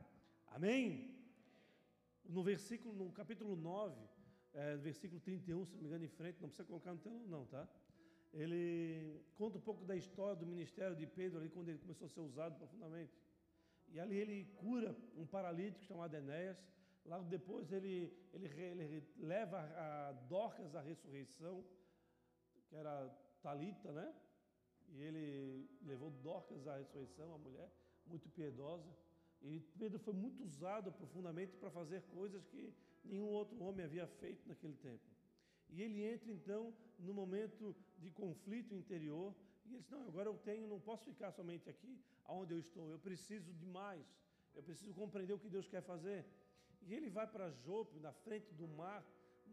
[0.47, 1.15] Amém?
[2.23, 3.95] No versículo, no capítulo 9,
[4.53, 7.45] é, versículo 31, se não me engano, em frente, não precisa colocar no telão, não,
[7.45, 7.67] tá?
[8.35, 12.09] Ele conta um pouco da história do ministério de Pedro ali, quando ele começou a
[12.09, 13.13] ser usado profundamente.
[13.87, 16.57] E ali ele cura um paralítico chamado Enéas.
[17.05, 21.63] Logo depois ele, ele, ele leva a Dorcas à ressurreição,
[22.67, 23.09] que era
[23.41, 24.13] Talita, né?
[24.89, 27.71] E ele levou Dorcas à ressurreição, a mulher
[28.05, 28.93] muito piedosa.
[29.41, 34.45] E Pedro foi muito usado profundamente para fazer coisas que nenhum outro homem havia feito
[34.47, 35.14] naquele tempo.
[35.69, 39.33] E ele entra então no momento de conflito interior
[39.65, 42.89] e ele diz: Não, agora eu tenho, não posso ficar somente aqui onde eu estou,
[42.89, 44.05] eu preciso de mais,
[44.55, 46.25] eu preciso compreender o que Deus quer fazer.
[46.87, 49.03] E ele vai para Jope, na frente do mar,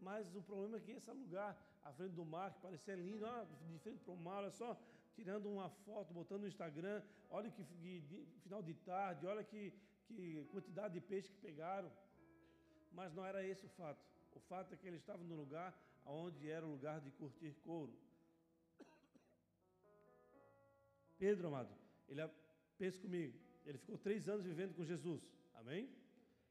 [0.01, 3.45] mas o problema é que esse lugar, à frente do mar, que parecia lindo, ah,
[3.67, 4.77] de frente para o mar, olha só,
[5.15, 9.73] tirando uma foto, botando no Instagram, olha que, que final de tarde, olha que,
[10.07, 11.91] que quantidade de peixe que pegaram.
[12.91, 13.99] Mas não era esse o fato.
[14.35, 15.73] O fato é que ele estava no lugar
[16.05, 17.93] onde era o lugar de curtir couro.
[21.17, 21.73] Pedro, amado,
[22.07, 22.21] ele
[22.77, 25.21] pensa comigo, ele ficou três anos vivendo com Jesus.
[25.53, 25.89] Amém?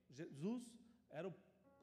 [0.08, 0.62] Jesus
[1.10, 1.34] era,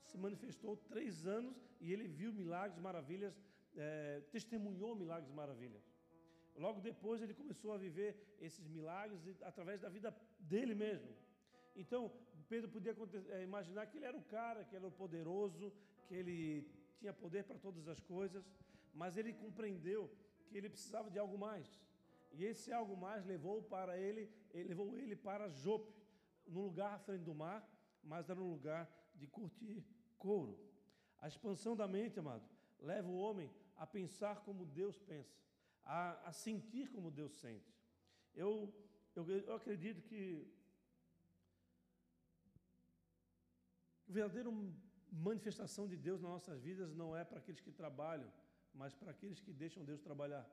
[0.06, 3.40] se manifestou três anos e ele viu milagres, maravilhas,
[3.76, 5.84] é, testemunhou milagres, maravilhas.
[6.56, 11.16] Logo depois ele começou a viver esses milagres através da vida dele mesmo.
[11.76, 12.12] Então,
[12.50, 12.96] Pedro podia
[13.30, 15.72] é, imaginar que ele era o cara, que ele era o poderoso,
[16.08, 16.68] que ele
[17.00, 18.44] tinha poder para todas as coisas,
[18.94, 20.12] mas ele compreendeu
[20.48, 21.68] que ele precisava de algo mais.
[22.32, 25.94] E esse algo mais levou para ele, levou ele para Jope,
[26.46, 27.68] num lugar à frente do mar,
[28.04, 29.84] mas era um lugar de curtir
[30.18, 30.60] couro.
[31.20, 32.48] A expansão da mente, amado,
[32.80, 35.40] leva o homem a pensar como Deus pensa
[35.90, 37.74] a, a sentir como Deus sente.
[38.36, 38.72] Eu,
[39.16, 40.48] eu, eu acredito que
[44.08, 44.50] a verdadeira
[45.12, 48.32] manifestação de Deus nas nossas vidas não é para aqueles que trabalham,
[48.74, 50.48] mas para aqueles que deixam Deus trabalhar.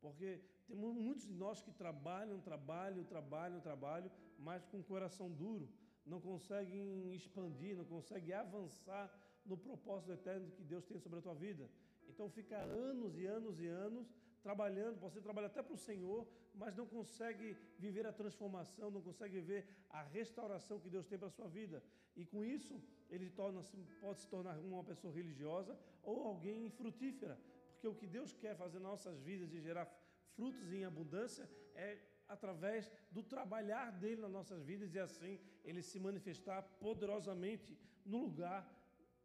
[0.00, 5.68] Porque temos muitos de nós que trabalham, trabalham, trabalham, trabalham, mas com o coração duro,
[6.06, 9.12] não conseguem expandir, não conseguem avançar
[9.44, 11.68] no propósito eterno que Deus tem sobre a tua vida.
[12.08, 14.06] Então fica anos e anos e anos
[14.42, 19.34] trabalhando, você trabalha até para o Senhor, mas não consegue viver a transformação, não consegue
[19.40, 21.82] viver a restauração que Deus tem para a sua vida.
[22.16, 23.62] E com isso, ele torna
[24.00, 27.38] pode se tornar uma pessoa religiosa ou alguém frutífera,
[27.72, 29.86] porque o que Deus quer fazer nas nossas vidas e gerar
[30.34, 31.98] frutos em abundância é
[32.28, 38.60] através do trabalhar dele nas nossas vidas e assim ele se manifestar poderosamente no lugar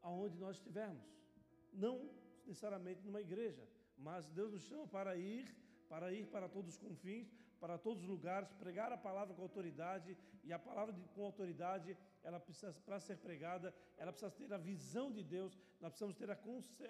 [0.02, 1.06] aonde nós estivermos.
[1.74, 2.10] Não
[2.46, 5.54] necessariamente numa igreja, mas Deus nos chama para ir,
[5.88, 10.18] para ir para todos os confins, para todos os lugares, pregar a palavra com autoridade,
[10.44, 14.58] e a palavra de, com autoridade, ela precisa, para ser pregada, ela precisa ter a
[14.58, 16.38] visão de Deus, nós precisamos ter a,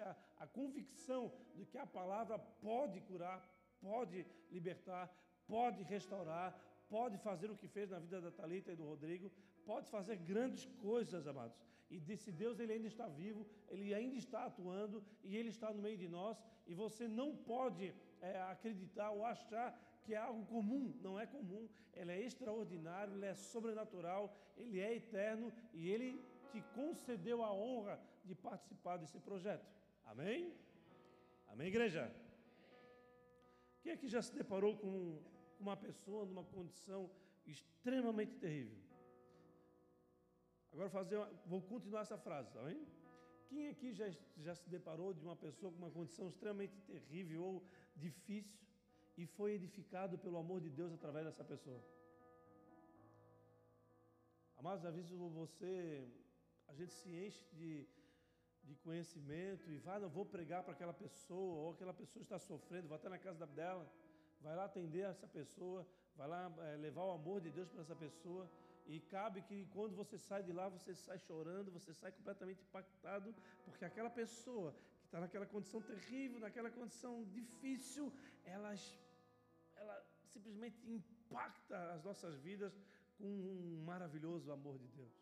[0.04, 3.42] a, a convicção de que a palavra pode curar,
[3.80, 5.10] pode libertar,
[5.46, 6.54] pode restaurar,
[6.88, 9.30] pode fazer o que fez na vida da Talita e do Rodrigo,
[9.64, 11.56] pode fazer grandes coisas, amados.
[11.88, 15.80] E desse Deus ele ainda está vivo, ele ainda está atuando e ele está no
[15.80, 16.36] meio de nós.
[16.66, 19.68] E você não pode é, acreditar ou achar
[20.02, 20.94] que é algo comum.
[21.02, 26.20] Não é comum, ele é extraordinário, ele é sobrenatural, ele é eterno e ele
[26.50, 29.66] te concedeu a honra de participar desse projeto.
[30.04, 30.52] Amém?
[31.48, 32.12] Amém, igreja?
[33.82, 35.20] Quem aqui já se deparou com
[35.60, 37.08] uma pessoa numa condição
[37.46, 38.85] extremamente terrível?
[40.76, 42.60] Agora fazer uma, vou continuar essa frase, tá?
[43.48, 44.06] Quem aqui já,
[44.46, 47.64] já se deparou de uma pessoa com uma condição extremamente terrível ou
[47.96, 48.60] difícil
[49.16, 51.82] e foi edificado pelo amor de Deus através dessa pessoa?
[54.58, 56.06] Amados, vezes você,
[56.68, 57.88] a gente se enche de,
[58.62, 62.86] de conhecimento e vai, não vou pregar para aquela pessoa, ou aquela pessoa está sofrendo,
[62.86, 63.90] vai até na casa dela,
[64.42, 67.96] vai lá atender essa pessoa, vai lá é, levar o amor de Deus para essa
[67.96, 68.46] pessoa.
[68.86, 73.34] E cabe que quando você sai de lá, você sai chorando, você sai completamente impactado,
[73.64, 78.12] porque aquela pessoa que está naquela condição terrível, naquela condição difícil,
[78.44, 78.72] ela,
[79.74, 79.96] ela
[80.32, 82.72] simplesmente impacta as nossas vidas
[83.18, 85.16] com um maravilhoso amor de Deus.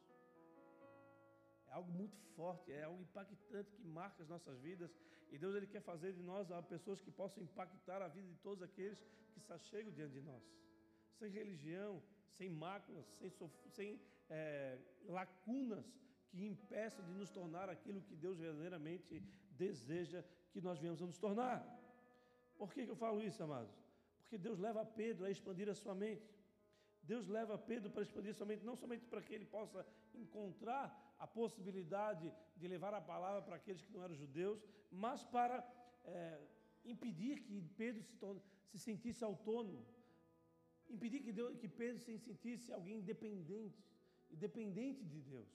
[1.69, 4.95] É algo muito forte, é algo impactante que marca as nossas vidas.
[5.33, 8.63] E Deus ele quer fazer de nós pessoas que possam impactar a vida de todos
[8.63, 10.43] aqueles que se chegam diante de nós.
[11.19, 12.03] Sem religião,
[12.39, 13.31] sem máculas, sem,
[13.77, 15.87] sem é, lacunas
[16.29, 21.19] que impeçam de nos tornar aquilo que Deus verdadeiramente deseja que nós venhamos a nos
[21.19, 21.59] tornar.
[22.57, 23.75] Por que, que eu falo isso, amados?
[24.21, 26.35] Porque Deus leva Pedro a expandir a sua mente.
[27.03, 30.85] Deus leva Pedro para expandir sua mente, não somente para que ele possa encontrar
[31.19, 35.57] a possibilidade de levar a palavra para aqueles que não eram judeus, mas para
[36.05, 36.41] é,
[36.85, 39.85] impedir que Pedro se, torne, se sentisse autônomo,
[40.91, 43.83] impedir que, Deus, que Pedro se sentisse alguém independente,
[44.31, 45.49] independente de Deus.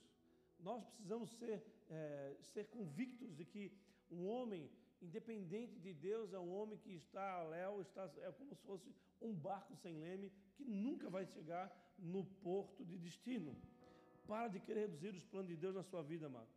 [0.60, 3.72] Nós precisamos ser, é, ser convictos de que
[4.12, 4.70] um homem
[5.02, 8.94] independente de Deus é um homem que está a léu, está, é como se fosse
[9.22, 13.56] um barco sem leme que nunca vai chegar no porto de destino.
[14.28, 16.50] Para de querer reduzir os planos de Deus na sua vida, amado.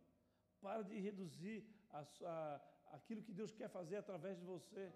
[0.61, 4.91] Para de reduzir a, a, aquilo que Deus quer fazer através de você.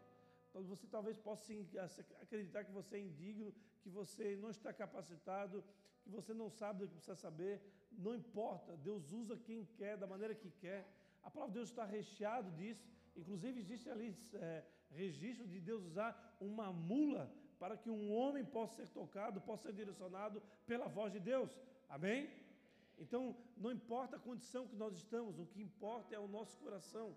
[0.66, 1.54] Você talvez possa
[2.22, 5.64] acreditar que você é indigno, que você não está capacitado,
[6.04, 7.62] que você não sabe o que precisa saber.
[7.92, 10.88] Não importa, Deus usa quem quer, da maneira que quer.
[11.24, 12.88] A palavra de Deus está recheado disso.
[13.16, 18.76] Inclusive, existe ali é, registro de Deus usar uma mula para que um homem possa
[18.76, 21.52] ser tocado, possa ser direcionado pela voz de Deus.
[21.90, 22.30] Amém?
[22.98, 27.16] Então, não importa a condição que nós estamos, o que importa é o nosso coração.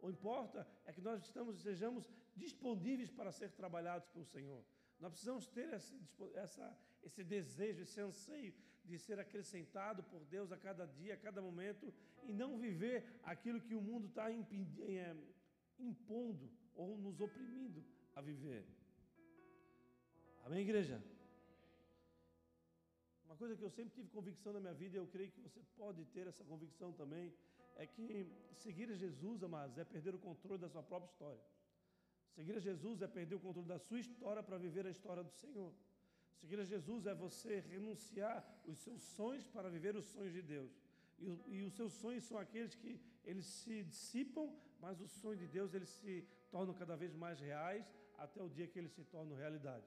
[0.00, 2.04] O importa é que nós estamos, sejamos
[2.36, 4.64] disponíveis para ser trabalhados pelo Senhor.
[5.00, 5.94] Nós precisamos ter esse,
[6.34, 11.40] essa, esse desejo, esse anseio de ser acrescentado por Deus a cada dia, a cada
[11.40, 11.92] momento,
[12.22, 15.16] e não viver aquilo que o mundo está é,
[15.78, 18.64] impondo ou nos oprimindo a viver.
[20.44, 21.02] Amém, igreja?
[23.24, 25.60] Uma coisa que eu sempre tive convicção na minha vida, e eu creio que você
[25.76, 27.34] pode ter essa convicção também,
[27.76, 31.42] é que seguir Jesus, amados, é perder o controle da sua própria história.
[32.36, 35.30] Seguir a Jesus é perder o controle da sua história para viver a história do
[35.30, 35.72] Senhor.
[36.40, 40.72] Seguir a Jesus é você renunciar os seus sonhos para viver os sonhos de Deus.
[41.18, 45.46] E, e, os seus sonhos são aqueles que eles se dissipam, mas os sonhos de
[45.46, 47.84] Deus eles se tornam cada vez mais reais
[48.18, 49.86] até o dia que eles se tornam realidade.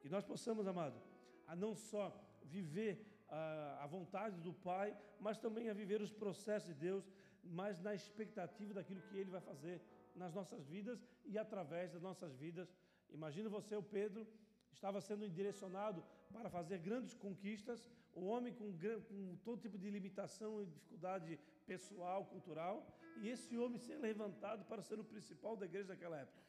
[0.00, 0.98] Que nós possamos, amado,
[1.46, 2.04] a não só
[2.44, 7.04] viver a, a vontade do Pai, mas também a viver os processos de Deus,
[7.42, 9.82] mas na expectativa daquilo que Ele vai fazer
[10.14, 12.74] nas nossas vidas e através das nossas vidas.
[13.10, 14.26] Imagina você, o Pedro,
[14.72, 18.72] estava sendo direcionado para fazer grandes conquistas, um homem com,
[19.08, 22.86] com, todo tipo de limitação e dificuldade pessoal, cultural,
[23.20, 26.42] e esse homem ser levantado para ser o principal da igreja daquela época.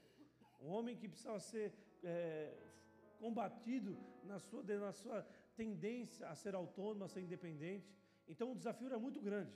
[0.62, 1.74] Um homem que precisava ser
[2.04, 2.54] é,
[3.20, 7.94] combatido na sua, na sua tendência a ser autônomo, a ser independente.
[8.28, 9.52] Então o desafio era muito grande.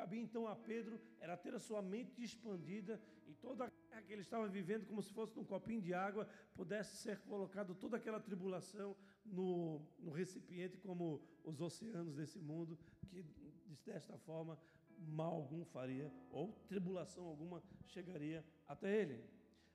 [0.00, 4.22] Cabia então a Pedro era ter a sua mente expandida e toda a que ele
[4.22, 8.96] estava vivendo como se fosse num copinho de água pudesse ser colocado toda aquela tribulação
[9.26, 12.78] no, no recipiente como os oceanos desse mundo
[13.10, 13.22] que
[13.84, 14.58] desta forma
[15.06, 19.22] mal algum faria ou tribulação alguma chegaria até ele.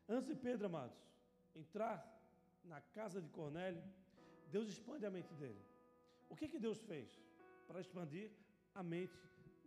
[0.09, 0.97] Antes de Pedro, amados,
[1.55, 1.97] entrar
[2.63, 3.83] na casa de Cornélio,
[4.51, 5.61] Deus expande a mente dele.
[6.27, 7.21] O que, que Deus fez
[7.67, 8.31] para expandir
[8.73, 9.13] a mente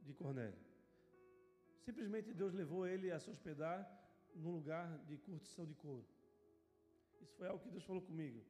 [0.09, 0.59] de Cornélio?
[1.87, 3.79] Simplesmente Deus levou ele a se hospedar
[4.35, 6.07] num lugar de curtição de couro.
[7.21, 8.41] Isso foi algo que Deus falou comigo.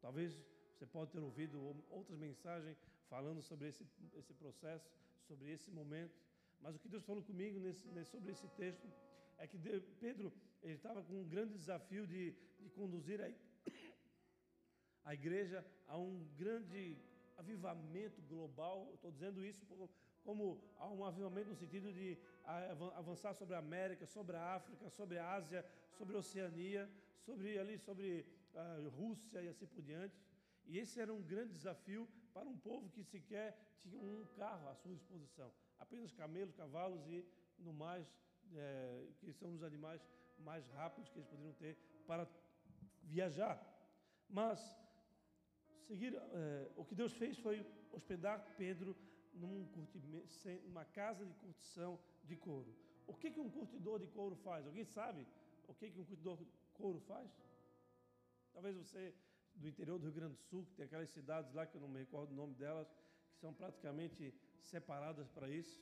[0.00, 0.30] Talvez
[0.72, 1.56] você pode ter ouvido
[1.90, 2.78] outras mensagens
[3.08, 4.88] falando sobre esse, esse processo,
[5.26, 6.14] sobre esse momento.
[6.60, 8.86] Mas o que Deus falou comigo nesse, sobre esse texto
[9.38, 9.58] é que
[10.00, 13.28] Pedro ele estava com um grande desafio de, de conduzir a,
[15.10, 16.96] a igreja a um grande
[17.36, 18.90] avivamento global.
[18.92, 19.64] Estou dizendo isso
[20.28, 20.60] como
[20.94, 22.18] um avivamento no sentido de
[23.02, 25.64] avançar sobre a América, sobre a África, sobre a Ásia,
[25.96, 26.82] sobre a Oceania,
[27.24, 30.20] sobre ali, sobre a Rússia e assim por diante.
[30.66, 34.74] E esse era um grande desafio para um povo que sequer tinha um carro à
[34.74, 37.24] sua disposição, apenas camelos, cavalos e
[37.58, 38.06] no mais,
[38.54, 40.06] é, que são os animais
[40.40, 41.74] mais rápidos que eles poderiam ter
[42.06, 42.28] para
[43.02, 43.56] viajar.
[44.28, 44.60] Mas
[45.86, 48.94] seguir, é, o que Deus fez foi hospedar Pedro
[49.38, 49.66] num
[50.66, 52.74] numa casa de curtição de couro.
[53.06, 54.66] O que, que um curtidor de couro faz?
[54.66, 55.26] Alguém sabe
[55.66, 57.30] o que, que um curtidor de couro faz?
[58.52, 59.14] Talvez você,
[59.54, 61.88] do interior do Rio Grande do Sul, que tem aquelas cidades lá que eu não
[61.88, 62.88] me recordo o nome delas,
[63.30, 65.80] que são praticamente separadas para isso.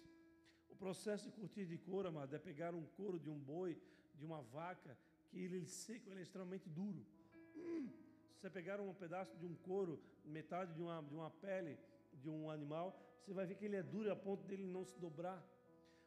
[0.69, 3.81] O processo de curtir de couro, amado, é pegar um couro de um boi,
[4.15, 7.07] de uma vaca, que ele seco, ele é extremamente duro.
[7.55, 11.79] Se você pegar um pedaço de um couro, metade de uma, de uma pele
[12.13, 14.99] de um animal, você vai ver que ele é duro a ponto dele não se
[14.99, 15.45] dobrar.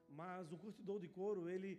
[0.09, 1.71] Mas o curtidor de couro, ele,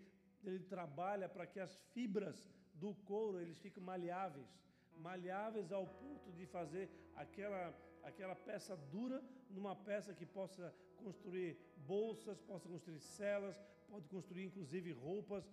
[0.44, 4.48] ele trabalha para que as fibras do couro eles fiquem maleáveis,
[4.96, 12.40] maleáveis ao ponto de fazer aquela, aquela peça dura numa peça que possa construir bolsas,
[12.40, 13.56] possa construir celas,
[13.88, 15.44] pode construir inclusive roupas,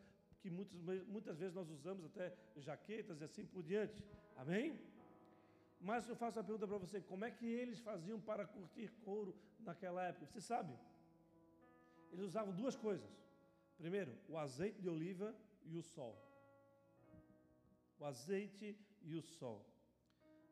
[0.41, 4.03] que muitas, muitas vezes nós usamos até jaquetas e assim por diante.
[4.35, 4.79] Amém?
[5.79, 9.35] Mas eu faço a pergunta para você: como é que eles faziam para curtir couro
[9.59, 10.25] naquela época?
[10.25, 10.73] Você sabe?
[12.11, 13.09] Eles usavam duas coisas.
[13.77, 15.35] Primeiro, o azeite de oliva
[15.65, 16.15] e o sol.
[17.99, 19.65] O azeite e o sol.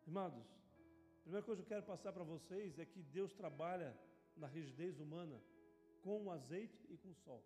[0.06, 0.34] Irmãos,
[1.20, 3.98] a primeira coisa que eu quero passar para vocês é que Deus trabalha
[4.38, 5.42] na rigidez humana
[6.04, 7.44] com o azeite e com o sol.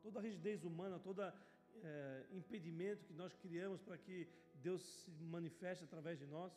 [0.00, 1.22] Toda rigidez humana, todo
[1.82, 6.52] é, impedimento que nós criamos para que Deus se manifeste através de nós,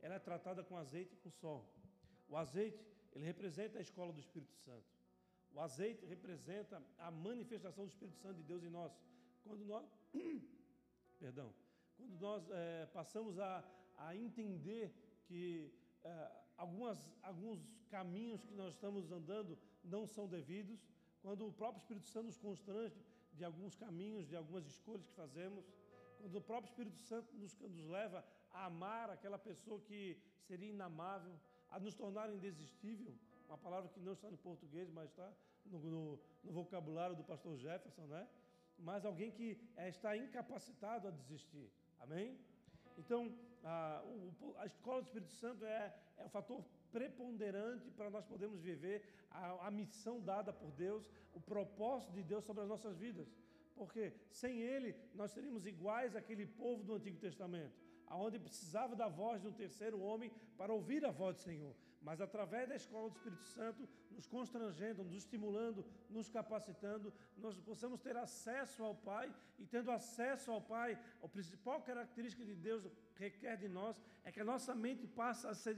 [0.00, 1.68] ela é tratada com azeite e com sol.
[2.28, 4.86] O azeite, ele representa a escola do Espírito Santo.
[5.54, 8.92] O azeite representa a manifestação do Espírito Santo de Deus em nós.
[9.44, 9.86] Quando nós,
[11.18, 11.52] perdão,
[11.96, 13.64] quando nós é, passamos a,
[13.98, 14.92] a entender
[15.26, 15.70] que
[16.02, 20.80] é, algumas, alguns caminhos que nós estamos andando não são devidos,
[21.20, 22.98] quando o próprio Espírito Santo nos constrange
[23.32, 25.64] de alguns caminhos, de algumas escolhas que fazemos,
[26.18, 30.16] quando o próprio Espírito Santo nos, nos leva a amar aquela pessoa que
[30.46, 31.34] seria inamável,
[31.70, 33.14] a nos tornar indesistível,
[33.48, 35.32] uma palavra que não está no português, mas está
[35.64, 38.28] no, no, no vocabulário do pastor Jefferson, né?
[38.78, 42.38] Mas alguém que é, está incapacitado a desistir, amém?
[42.98, 43.32] Então,
[43.64, 48.60] a, o, a escola do Espírito Santo é, é um fator preponderante para nós podermos
[48.60, 51.02] viver a, a missão dada por Deus,
[51.32, 53.28] o propósito de Deus sobre as nossas vidas.
[53.74, 57.74] Porque sem Ele nós seríamos iguais àquele povo do Antigo Testamento,
[58.06, 61.74] aonde precisava da voz de um terceiro homem para ouvir a voz do Senhor.
[62.02, 68.00] Mas através da escola do Espírito Santo, nos constrangendo, nos estimulando, nos capacitando, nós possamos
[68.00, 73.56] ter acesso ao Pai e tendo acesso ao Pai, a principal característica de Deus requer
[73.56, 75.76] de nós é que a nossa mente passe a ser,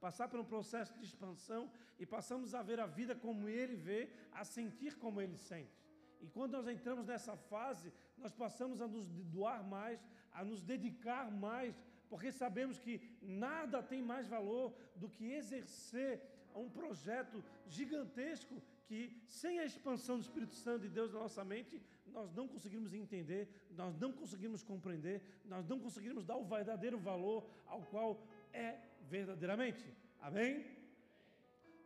[0.00, 4.10] passar por um processo de expansão e passamos a ver a vida como Ele vê,
[4.32, 5.78] a sentir como Ele sente.
[6.20, 11.30] E quando nós entramos nessa fase, nós passamos a nos doar mais, a nos dedicar
[11.30, 11.74] mais,
[12.08, 16.20] porque sabemos que nada tem mais valor do que exercer
[16.58, 21.80] um projeto gigantesco que, sem a expansão do Espírito Santo de Deus na nossa mente,
[22.06, 27.48] nós não conseguimos entender, nós não conseguimos compreender, nós não conseguimos dar o verdadeiro valor
[27.66, 29.84] ao qual é verdadeiramente.
[30.20, 30.64] Amém?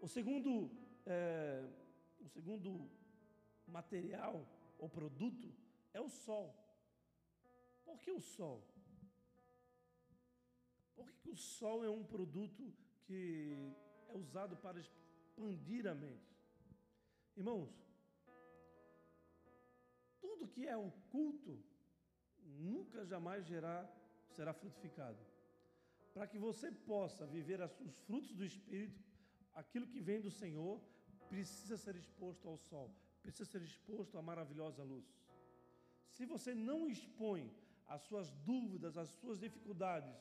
[0.01, 0.71] O segundo,
[1.07, 1.65] é,
[2.21, 2.89] o segundo
[3.67, 4.47] material
[4.79, 5.53] ou produto
[5.93, 6.55] é o sol.
[7.85, 8.67] Por que o sol?
[10.95, 12.73] Por que o sol é um produto
[13.05, 13.57] que
[14.13, 16.33] é usado para expandir a mente?
[17.37, 17.71] Irmãos,
[20.21, 21.63] tudo que é oculto
[22.45, 23.89] nunca jamais gerá,
[24.37, 25.19] será frutificado.
[26.13, 29.03] Para que você possa viver os frutos do Espírito,
[29.55, 30.81] aquilo que vem do Senhor,
[31.29, 35.07] precisa ser exposto ao sol, precisa ser exposto à maravilhosa luz.
[36.11, 37.51] Se você não expõe
[37.87, 40.15] as suas dúvidas, as suas dificuldades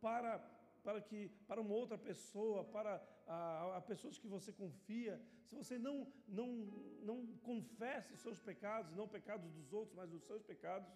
[0.00, 0.38] para,
[0.82, 2.98] para, que, para uma outra pessoa, para
[3.28, 6.48] a, a pessoas que você confia, se você não, não,
[7.02, 10.90] não confessa os seus pecados, não pecados dos outros, mas os seus pecados,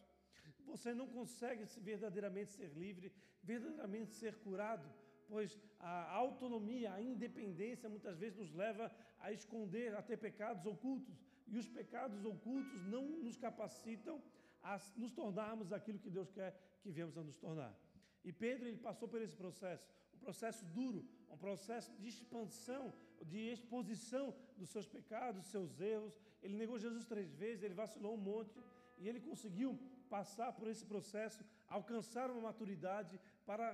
[0.65, 3.13] você não consegue verdadeiramente ser livre,
[3.43, 4.89] verdadeiramente ser curado,
[5.29, 11.17] pois a autonomia, a independência muitas vezes nos leva a esconder, a ter pecados ocultos,
[11.47, 14.23] e os pecados ocultos não nos capacitam
[14.63, 17.75] a nos tornarmos aquilo que Deus quer que venhamos a nos tornar.
[18.25, 22.93] E Pedro ele passou por esse processo, um processo duro, um processo de expansão,
[23.33, 26.15] de exposição dos seus pecados, dos seus erros.
[26.43, 28.59] Ele negou Jesus três vezes, ele vacilou um monte
[28.99, 29.79] e ele conseguiu
[30.09, 33.67] passar por esse processo, alcançar uma maturidade para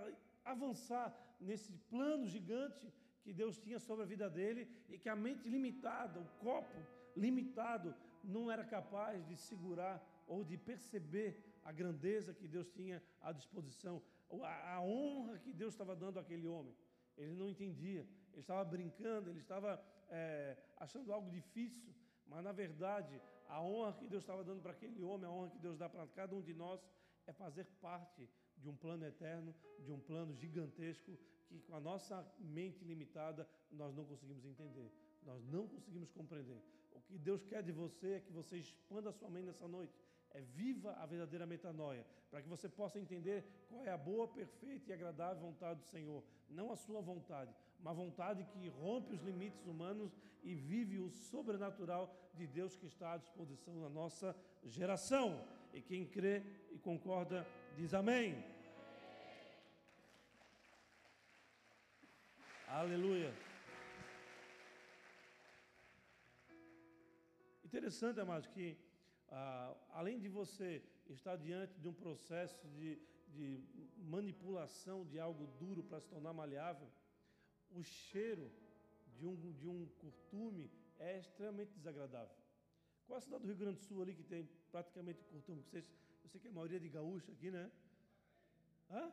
[0.45, 1.09] avançar
[1.41, 2.87] nesse plano gigante
[3.23, 6.79] que Deus tinha sobre a vida dele e que a mente limitada, o copo
[7.17, 9.97] limitado, não era capaz de segurar
[10.27, 11.31] ou de perceber
[11.65, 14.03] a grandeza que Deus tinha à disposição,
[14.43, 16.75] a, honra que Deus estava dando àquele homem.
[17.19, 19.71] Ele não entendia, ele estava brincando, ele estava
[20.09, 21.93] é, achando algo difícil,
[22.27, 25.59] mas na verdade a honra que Deus estava dando para aquele homem, a honra que
[25.59, 26.81] Deus dá para cada um de nós,
[27.27, 32.27] é fazer parte de um plano eterno, de um plano gigantesco que com a nossa
[32.39, 34.93] mente limitada nós não conseguimos entender,
[35.23, 36.63] nós não conseguimos compreender.
[36.93, 39.95] O que Deus quer de você é que você expanda a sua mente nessa noite,
[40.39, 44.91] é viva a verdadeira metanoia, para que você possa entender qual é a boa, perfeita
[44.91, 49.65] e agradável vontade do Senhor, não a sua vontade, uma vontade que rompe os limites
[49.67, 55.45] humanos e vive o sobrenatural de Deus que está à disposição na nossa geração.
[55.73, 57.45] E quem crê e concorda
[57.77, 58.45] diz amém.
[62.69, 63.35] Aleluia.
[67.65, 68.77] Interessante, amados, que
[69.31, 72.99] ah, além de você estar diante de um processo de,
[73.29, 73.61] de
[73.99, 76.89] manipulação de algo duro para se tornar maleável,
[77.71, 78.51] o cheiro
[79.17, 82.35] de um, de um curtume é extremamente desagradável.
[83.07, 85.63] Qual é a cidade do Rio Grande do Sul ali que tem praticamente curtume?
[85.63, 85.91] Vocês,
[86.23, 87.71] eu sei que é a maioria de gaúcha aqui, né?
[88.91, 89.13] Hã?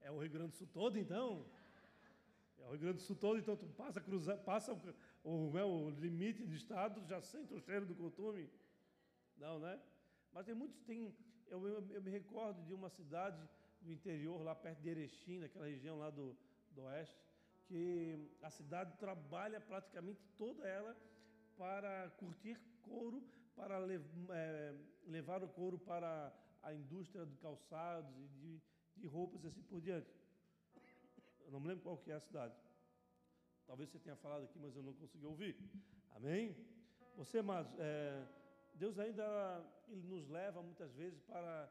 [0.00, 1.46] É o Rio Grande do Sul todo, então?
[2.60, 4.78] É o Rio Grande do Sul todo, então tu passa, cruza, passa o,
[5.24, 8.48] o, né, o limite de estado, já sente o cheiro do costume?
[9.36, 9.80] Não, né?
[10.32, 11.14] Mas tem muitos, tem,
[11.48, 13.40] eu, eu, eu, me recordo de uma cidade
[13.80, 16.36] do interior, lá perto de Erechim, naquela região lá do,
[16.72, 17.16] do oeste,
[17.66, 20.96] que a cidade trabalha praticamente toda ela
[21.56, 23.22] para curtir couro,
[23.54, 23.76] para
[24.30, 24.74] é,
[25.06, 26.32] levar o couro para
[26.62, 28.62] a indústria de calçados e de,
[28.96, 30.10] de roupas e assim por diante.
[31.50, 32.54] Eu não me lembro qual que é a cidade.
[33.66, 35.56] Talvez você tenha falado aqui, mas eu não consegui ouvir.
[36.12, 36.56] Amém?
[37.16, 38.24] Você, amados, é,
[38.72, 39.26] Deus ainda
[39.88, 41.68] ele nos leva muitas vezes para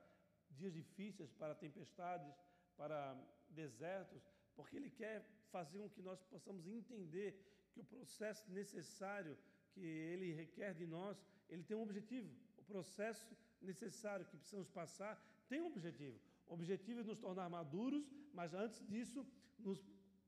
[0.51, 2.36] dias difíceis, para tempestades,
[2.75, 3.15] para
[3.51, 4.21] desertos,
[4.53, 7.30] porque Ele quer fazer com que nós possamos entender
[7.71, 9.38] que o processo necessário
[9.71, 12.30] que Ele requer de nós, Ele tem um objetivo.
[12.57, 15.17] O processo necessário que precisamos passar
[15.47, 16.19] tem um objetivo.
[16.47, 19.25] O objetivo é nos tornar maduros, mas antes disso,
[19.60, 19.80] nos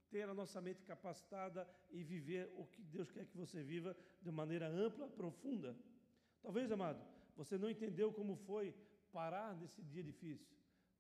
[0.09, 4.31] ter a nossa mente capacitada e viver o que Deus quer que você viva de
[4.31, 5.75] maneira ampla, profunda.
[6.41, 7.01] Talvez, amado,
[7.35, 8.75] você não entendeu como foi
[9.11, 10.51] parar nesse dia difícil.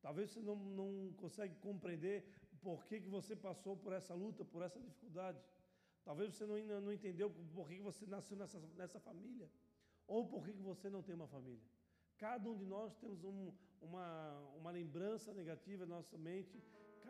[0.01, 2.25] Talvez você não, não consegue compreender
[2.61, 5.39] por que, que você passou por essa luta, por essa dificuldade.
[6.03, 9.49] Talvez você não, não entendeu por que, que você nasceu nessa, nessa família.
[10.07, 11.63] Ou por que, que você não tem uma família.
[12.17, 13.51] Cada um de nós temos um,
[13.81, 16.61] uma, uma lembrança negativa na nossa mente.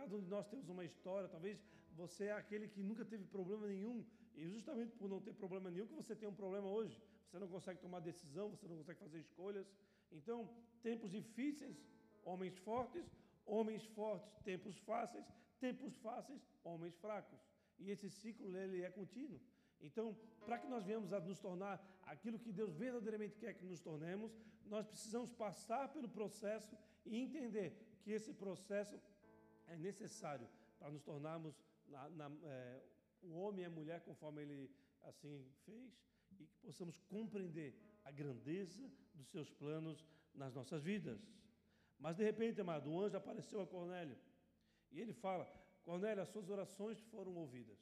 [0.01, 1.29] Cada um de nós temos uma história.
[1.29, 1.57] Talvez
[1.95, 4.03] você é aquele que nunca teve problema nenhum.
[4.35, 6.99] E justamente por não ter problema nenhum que você tem um problema hoje.
[7.25, 9.67] Você não consegue tomar decisão, você não consegue fazer escolhas.
[10.11, 10.49] Então,
[10.81, 11.77] tempos difíceis,
[12.23, 13.05] homens fortes,
[13.45, 15.23] homens fortes, tempos fáceis,
[15.59, 17.39] tempos fáceis, homens fracos.
[17.77, 19.39] E esse ciclo ele é contínuo.
[19.81, 21.75] Então, para que nós venhamos a nos tornar
[22.13, 24.35] aquilo que Deus verdadeiramente quer que nos tornemos,
[24.65, 26.75] nós precisamos passar pelo processo
[27.05, 27.69] e entender
[28.03, 28.99] que esse processo
[29.71, 30.47] é necessário
[30.77, 31.55] para nos tornarmos
[31.87, 32.81] na, na, é,
[33.21, 34.71] o homem e a mulher conforme ele
[35.03, 35.91] assim fez
[36.31, 41.19] e que possamos compreender a grandeza dos seus planos nas nossas vidas.
[41.99, 44.17] Mas de repente, amado, um anjo apareceu a Cornélio
[44.91, 45.45] e ele fala:
[45.83, 47.79] Cornélio, as suas orações foram ouvidas.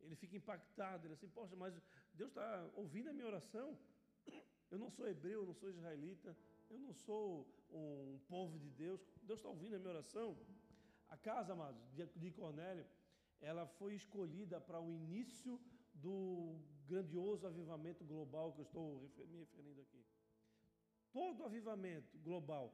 [0.00, 1.74] Ele fica impactado, ele assim, poxa, mas
[2.14, 3.78] Deus está ouvindo a minha oração.
[4.70, 6.36] Eu não sou hebreu, eu não sou israelita,
[6.70, 9.00] eu não sou um povo de Deus.
[9.22, 10.36] Deus está ouvindo a minha oração.
[11.14, 11.80] A casa, amados,
[12.16, 12.84] de Cornélio,
[13.40, 15.60] ela foi escolhida para o início
[15.94, 16.58] do
[16.88, 20.04] grandioso avivamento global que eu estou me referindo aqui.
[21.12, 22.66] Todo avivamento global,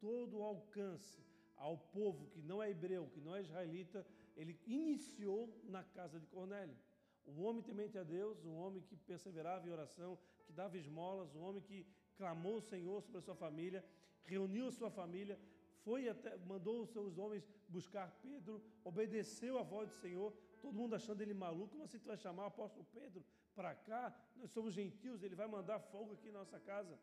[0.00, 1.24] todo alcance
[1.56, 4.04] ao povo que não é hebreu, que não é israelita,
[4.36, 6.76] ele iniciou na casa de Cornélio.
[7.24, 11.42] Um homem temente a Deus, um homem que perseverava em oração, que dava esmolas, um
[11.42, 13.84] homem que clamou o Senhor sobre a sua família,
[14.24, 15.38] reuniu a sua família,
[15.86, 17.44] foi até, mandou os seus homens
[17.76, 18.54] buscar Pedro,
[18.90, 20.30] obedeceu a voz do Senhor,
[20.60, 23.24] todo mundo achando ele maluco, como assim tu vai chamar o apóstolo Pedro
[23.58, 24.02] para cá?
[24.40, 26.96] Nós somos gentios, ele vai mandar fogo aqui na nossa casa.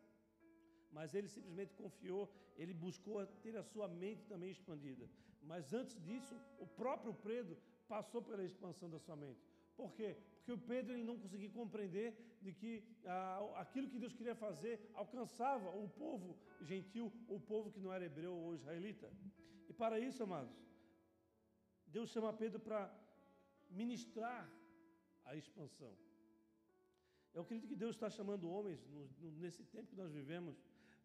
[0.96, 2.24] mas ele simplesmente confiou,
[2.56, 5.06] ele buscou ter a sua mente também expandida.
[5.42, 7.56] Mas antes disso, o próprio Pedro
[7.88, 9.42] passou pela expansão da sua mente.
[9.76, 10.16] Por quê?
[10.44, 12.08] Porque o Pedro ele não conseguia compreender
[12.42, 12.70] de que
[13.06, 18.04] ah, aquilo que Deus queria fazer alcançava o povo gentil, o povo que não era
[18.04, 19.10] hebreu ou israelita.
[19.70, 20.54] E para isso, amados,
[21.86, 22.94] Deus chama Pedro para
[23.70, 24.42] ministrar
[25.24, 25.96] a expansão.
[27.32, 30.62] Eu acredito que Deus está chamando homens, no, no, nesse tempo que nós vivemos,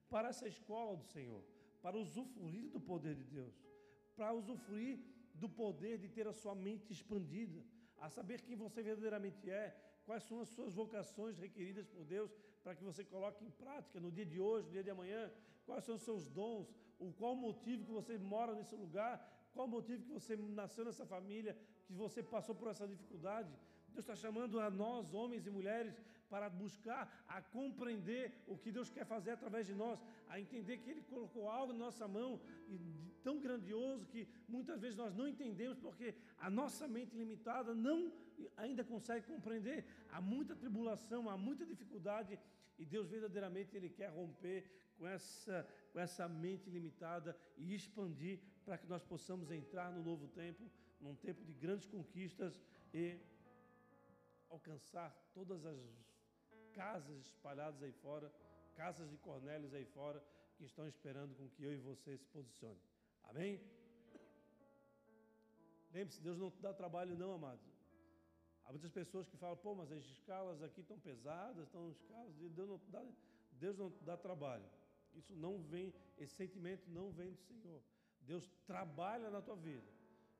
[0.10, 1.42] para essa escola do Senhor,
[1.82, 3.56] para usufruir do poder de Deus,
[4.18, 5.00] para usufruir
[5.34, 7.64] do poder de ter a sua mente expandida,
[8.02, 9.76] a saber quem você verdadeiramente é,
[10.06, 12.32] quais são as suas vocações requeridas por Deus
[12.64, 15.32] para que você coloque em prática no dia de hoje, no dia de amanhã,
[15.66, 16.68] quais são os seus dons,
[17.00, 19.14] o qual motivo que você mora nesse lugar,
[19.54, 23.50] qual motivo que você nasceu nessa família, que você passou por essa dificuldade.
[23.93, 25.95] Deus está chamando a nós, homens e mulheres,
[26.30, 30.89] para buscar a compreender o que Deus quer fazer através de nós, a entender que
[30.89, 32.39] Ele colocou algo na nossa mão
[33.28, 38.12] tão grandioso que muitas vezes nós não entendemos porque a nossa mente limitada não
[38.58, 39.86] ainda consegue compreender.
[40.12, 42.40] Há muita tribulação, há muita dificuldade
[42.78, 44.60] e Deus verdadeiramente Ele quer romper
[44.98, 50.28] com essa, com essa mente limitada e expandir para que nós possamos entrar no novo
[50.28, 52.62] tempo, num tempo de grandes conquistas
[52.94, 53.18] e
[54.50, 55.80] alcançar todas as
[56.74, 58.32] casas espalhadas aí fora,
[58.76, 60.24] casas de Cornélios aí fora,
[60.58, 62.80] que estão esperando com que eu e você se posicione.
[63.30, 63.62] Amém?
[65.94, 67.66] Lembre-se, Deus não dá trabalho não, amados.
[68.66, 72.70] Há muitas pessoas que falam, pô, mas as escalas aqui estão pesadas, estão escalas, Deus
[72.70, 73.04] não dá,
[73.54, 74.66] Deus não dá trabalho.
[75.16, 77.82] Isso não vem, esse sentimento não vem do Senhor.
[78.22, 79.88] Deus trabalha na tua vida.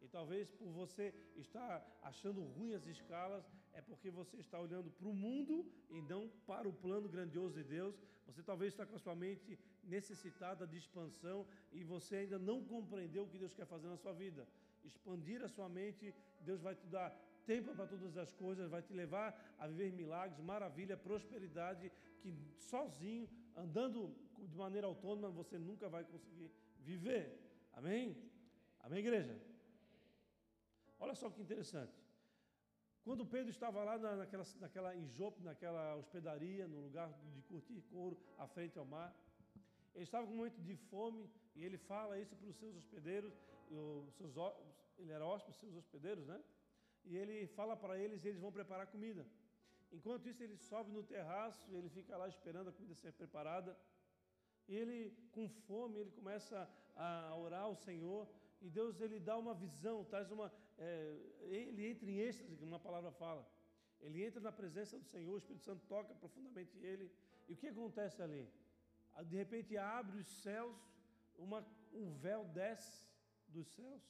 [0.02, 5.08] E talvez por você estar achando ruim as escalas, é porque você está olhando para
[5.08, 7.96] o mundo e não para o plano grandioso de Deus.
[8.26, 13.24] Você talvez está com a sua mente necessitada de expansão e você ainda não compreendeu
[13.24, 14.48] o que Deus quer fazer na sua vida.
[14.84, 17.10] Expandir a sua mente, Deus vai te dar
[17.46, 23.28] tempo para todas as coisas, vai te levar a viver milagres, maravilha, prosperidade, que sozinho,
[23.56, 27.40] andando de maneira autônoma, você nunca vai conseguir viver.
[27.74, 28.16] Amém?
[28.82, 29.36] Amém, igreja?
[31.00, 31.94] Olha só que interessante.
[33.04, 37.82] Quando Pedro estava lá na, naquela, naquela, em Jope, naquela hospedaria, no lugar de curtir
[37.90, 39.16] couro, à frente ao mar,
[40.00, 43.34] ele estava com muito de fome e ele fala isso para os seus hospedeiros,
[44.08, 44.34] os seus,
[44.98, 46.42] ele era hóspede, seus hospedeiros, né?
[47.04, 49.26] E ele fala para eles e eles vão preparar comida.
[49.92, 53.78] Enquanto isso, ele sobe no terraço, ele fica lá esperando a comida ser preparada.
[54.70, 56.58] E ele, com fome, ele começa
[56.96, 58.26] a orar ao Senhor
[58.62, 62.80] e Deus ele dá uma visão, traz uma, é, ele entra em êxtase, como uma
[62.80, 63.46] palavra fala.
[64.00, 67.12] Ele entra na presença do Senhor, o Espírito Santo toca profundamente ele.
[67.50, 68.48] E o que acontece ali?
[69.14, 70.76] Ah, de repente abre os céus,
[71.38, 73.04] uma, um véu desce
[73.48, 74.02] dos céus.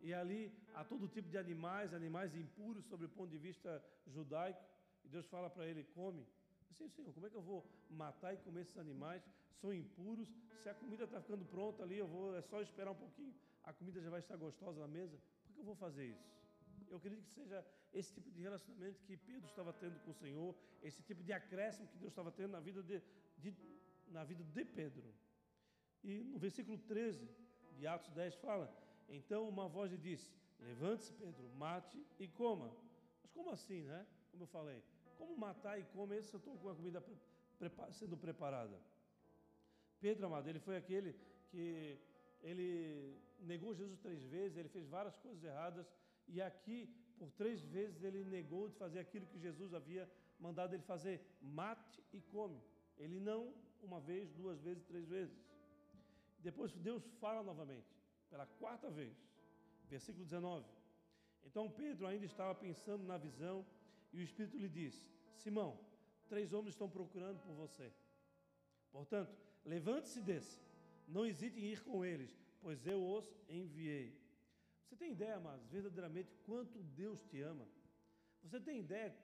[0.00, 4.62] E ali há todo tipo de animais, animais impuros sobre o ponto de vista judaico.
[5.04, 6.26] E Deus fala para ele: come.
[6.70, 9.22] Assim, Senhor, como é que eu vou matar e comer esses animais?
[9.60, 10.28] São impuros.
[10.58, 13.34] Se a comida está ficando pronta ali, eu vou, é só esperar um pouquinho.
[13.62, 15.18] A comida já vai estar gostosa na mesa
[15.56, 16.28] que eu vou fazer isso?
[16.90, 20.54] Eu acredito que seja esse tipo de relacionamento que Pedro estava tendo com o Senhor,
[20.82, 23.02] esse tipo de acréscimo que Deus estava tendo na vida de,
[23.38, 23.50] de,
[24.08, 25.12] na vida de Pedro.
[26.02, 27.28] E no versículo 13
[27.72, 28.72] de Atos 10 fala:
[29.08, 32.72] Então uma voz lhe disse: Levante-se, Pedro, mate e coma.
[33.22, 34.06] Mas como assim, né?
[34.30, 34.82] Como eu falei,
[35.16, 37.02] como matar e comer se eu estou com a comida
[37.90, 38.78] sendo preparada?
[40.00, 41.14] Pedro, amado, ele foi aquele
[41.50, 41.98] que
[42.42, 45.86] ele negou Jesus três vezes, ele fez várias coisas erradas,
[46.28, 46.88] e aqui,
[47.18, 52.02] por três vezes, ele negou de fazer aquilo que Jesus havia mandado ele fazer: mate
[52.12, 52.60] e come.
[52.98, 53.54] Ele não,
[53.84, 55.36] uma vez, duas vezes, três vezes.
[56.38, 57.86] Depois Deus fala novamente,
[58.30, 59.16] pela quarta vez,
[59.88, 60.64] versículo 19.
[61.44, 63.66] Então Pedro ainda estava pensando na visão,
[64.12, 65.78] e o Espírito lhe disse: Simão,
[66.28, 67.92] três homens estão procurando por você.
[68.90, 70.60] Portanto, levante-se e desça.
[71.06, 74.18] Não hesite em ir com eles, pois eu os enviei.
[74.84, 77.66] Você tem ideia, amados, verdadeiramente quanto Deus te ama?
[78.42, 79.16] Você tem ideia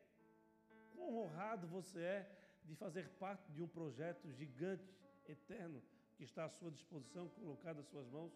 [0.95, 4.85] quão honrado você é de fazer parte de um projeto gigante,
[5.29, 5.83] eterno,
[6.17, 8.33] que está à sua disposição, colocado às suas mãos?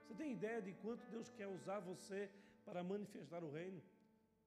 [0.00, 2.30] Você tem ideia de quanto Deus quer usar você
[2.64, 3.82] para manifestar o reino?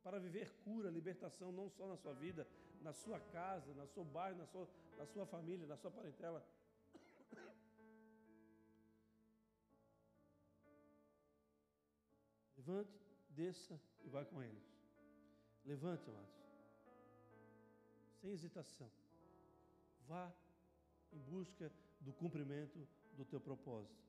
[0.04, 2.48] Para viver cura, libertação, não só na sua vida,
[2.82, 6.46] na sua casa, na seu bairro, na sua, na sua família, na sua parentela,
[12.58, 13.00] Levante,
[13.30, 14.64] desça e vai com eles.
[15.66, 16.34] Levante, amados.
[18.22, 18.90] Sem hesitação.
[20.08, 20.32] Vá
[21.12, 22.88] em busca do cumprimento
[23.18, 24.04] do teu propósito.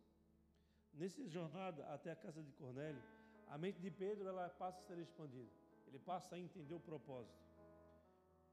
[0.92, 3.02] Nessa jornada até a casa de Cornélio,
[3.48, 5.50] a mente de Pedro ela passa a ser expandida.
[5.86, 7.36] Ele passa a entender o propósito.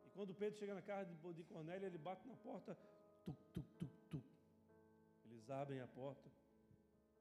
[0.06, 2.78] E quando Pedro chega na casa de Cornélio, ele bate na porta,
[3.26, 4.26] tuc, tuc, tuc, tuc.
[5.26, 6.30] Eles abrem a porta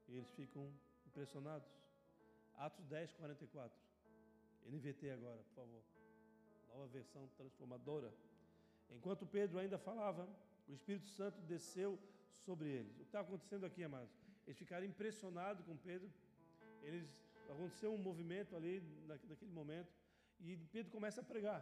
[0.07, 0.71] e eles ficam
[1.07, 1.67] impressionados.
[2.55, 3.77] Atos 10, 44.
[4.65, 5.83] NVT agora, por favor.
[6.69, 8.13] Nova versão transformadora.
[8.93, 10.27] Enquanto Pedro ainda falava,
[10.67, 11.99] o Espírito Santo desceu
[12.45, 12.93] sobre eles.
[12.93, 14.13] O que está acontecendo aqui, amados?
[14.45, 16.09] Eles ficaram impressionados com Pedro.
[16.81, 17.07] Eles
[17.49, 19.91] aconteceu um movimento ali naquele momento
[20.39, 21.61] e Pedro começa a pregar.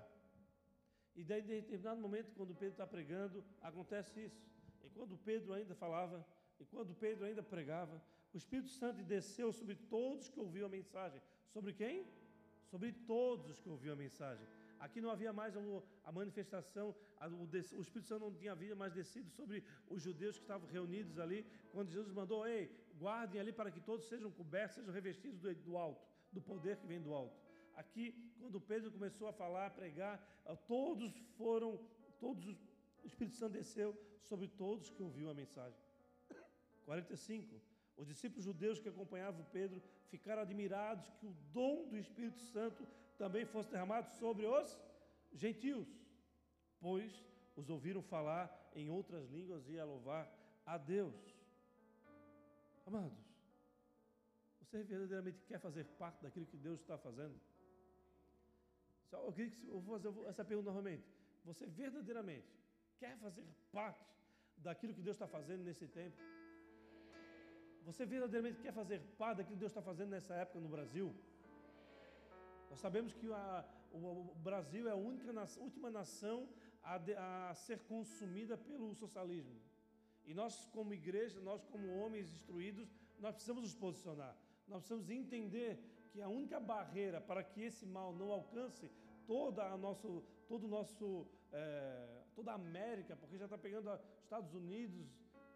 [1.15, 4.41] E daí, de determinado momento, quando Pedro está pregando, acontece isso.
[4.84, 6.25] E quando Pedro ainda falava,
[6.59, 8.01] e quando Pedro ainda pregava,
[8.34, 11.21] o Espírito Santo desceu sobre todos que ouviam a mensagem.
[11.49, 12.07] Sobre quem?
[12.69, 14.47] Sobre todos os que ouviam a mensagem.
[14.86, 15.53] Aqui não havia mais
[16.03, 16.95] a manifestação,
[17.77, 21.45] o Espírito Santo não tinha havido mais descido sobre os judeus que estavam reunidos ali,
[21.71, 22.63] quando Jesus mandou, ei,
[22.97, 26.99] guardem ali para que todos sejam cobertos, sejam revestidos do, alto, do poder que vem
[26.99, 27.39] do alto.
[27.75, 28.05] Aqui,
[28.39, 30.15] quando Pedro começou a falar, a pregar,
[30.47, 31.79] eh, todos foram,
[32.19, 32.43] todos,
[33.03, 35.79] o Espírito Santo desceu sobre todos que ouviram a mensagem.
[36.86, 37.61] 45.
[37.97, 42.88] Os discípulos judeus que acompanhavam Pedro ficaram admirados que o dom do Espírito Santo
[43.24, 44.69] também fosse derramado sobre os
[45.43, 45.88] gentios,
[46.80, 47.11] pois
[47.55, 50.24] os ouviram falar em outras línguas e a louvar
[50.65, 51.15] a Deus.
[52.88, 53.19] Amados,
[54.59, 57.39] você verdadeiramente quer fazer parte daquilo que Deus está fazendo?
[59.11, 61.07] Eu, queria que, eu vou fazer essa pergunta novamente.
[61.45, 62.47] Você verdadeiramente
[62.97, 64.03] quer fazer parte
[64.57, 66.17] daquilo que Deus está fazendo nesse tempo?
[67.84, 71.13] Você verdadeiramente quer fazer parte daquilo que Deus está fazendo nessa época no Brasil?
[72.72, 73.97] Nós sabemos que a, o,
[74.32, 76.47] o, Brasil é a única nação, última nação
[76.82, 79.59] a, a ser consumida pelo socialismo.
[80.26, 84.38] E nós, como igreja, nós, como homens instruídos, nós precisamos nos posicionar.
[84.69, 88.89] Nós precisamos entender que a única barreira para que esse mal não alcance
[89.28, 93.91] toda a nosso, todo nosso, é, toda a América, porque já está pegando
[94.24, 95.09] Estados Unidos,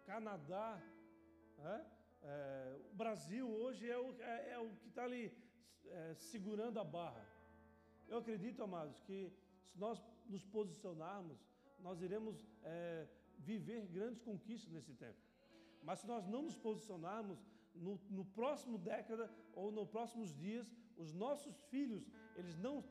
[0.04, 0.82] Canadá,
[1.58, 1.96] é?
[2.22, 5.32] É, o Brasil hoje é o, é, é o que está ali
[5.86, 7.24] é, segurando a barra.
[8.08, 9.32] Eu acredito, amados, que
[9.64, 11.38] se nós nos posicionarmos,
[11.80, 13.06] nós iremos é,
[13.38, 15.18] viver grandes conquistas nesse tempo.
[15.82, 17.38] Mas se nós não nos posicionarmos,
[17.74, 22.82] no, no, próximo década ou nos próximos dias, os nossos filhos, eles não,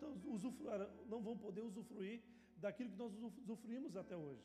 [1.07, 2.21] não vão poder usufruir
[2.57, 3.13] daquilo que nós
[3.43, 4.43] usufruímos até hoje.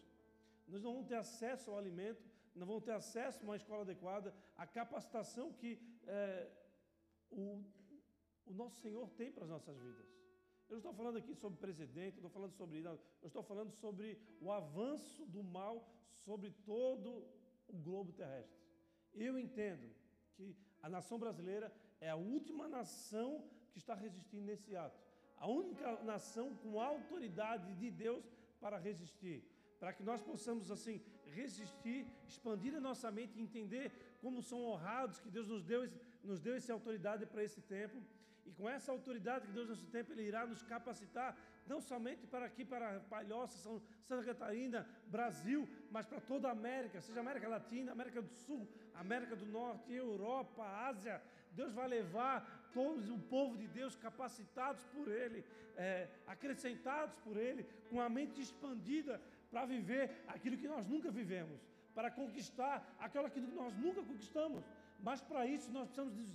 [0.67, 2.23] Nós não vamos ter acesso ao alimento,
[2.55, 6.51] não vamos ter acesso a uma escola adequada, a capacitação que é,
[7.31, 7.63] o,
[8.51, 10.07] o nosso Senhor tem para as nossas vidas.
[10.69, 12.81] Eu não estou falando aqui sobre presidente, não estou falando sobre.
[12.81, 15.77] Não, eu estou falando sobre o avanço do mal
[16.25, 17.25] sobre todo
[17.69, 18.61] o globo terrestre.
[19.15, 19.89] Eu entendo
[20.35, 25.01] que a nação brasileira é a última nação que está resistindo nesse ato.
[25.37, 28.25] A única nação com autoridade de Deus
[28.61, 29.43] para resistir.
[29.79, 33.91] Para que nós possamos, assim, resistir, expandir a nossa mente e entender
[34.21, 35.91] como são honrados que Deus nos deu,
[36.23, 38.03] nos deu essa autoridade para esse tempo
[38.51, 41.37] e com essa autoridade que Deus nesse tempo, Ele irá nos capacitar,
[41.67, 43.57] não somente para aqui, para Palhoça,
[44.09, 49.37] Santa Catarina, Brasil, mas para toda a América, seja América Latina, América do Sul, América
[49.37, 51.23] do Norte, Europa, Ásia.
[51.53, 55.45] Deus vai levar todos o povo de Deus capacitados por Ele,
[55.77, 61.61] é, acrescentados por Ele, com a mente expandida para viver aquilo que nós nunca vivemos,
[61.95, 64.65] para conquistar aquilo que nós nunca conquistamos.
[65.03, 66.33] Mas para isso nós precisamos nos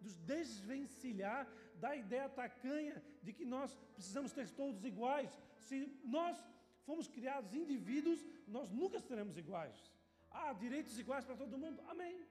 [0.00, 1.46] desvencilhar
[1.76, 5.30] da ideia tacanha de que nós precisamos ter todos iguais.
[5.56, 6.36] Se nós
[6.84, 9.92] fomos criados indivíduos, nós nunca seremos iguais.
[10.30, 12.24] Há direitos iguais para todo mundo, amém.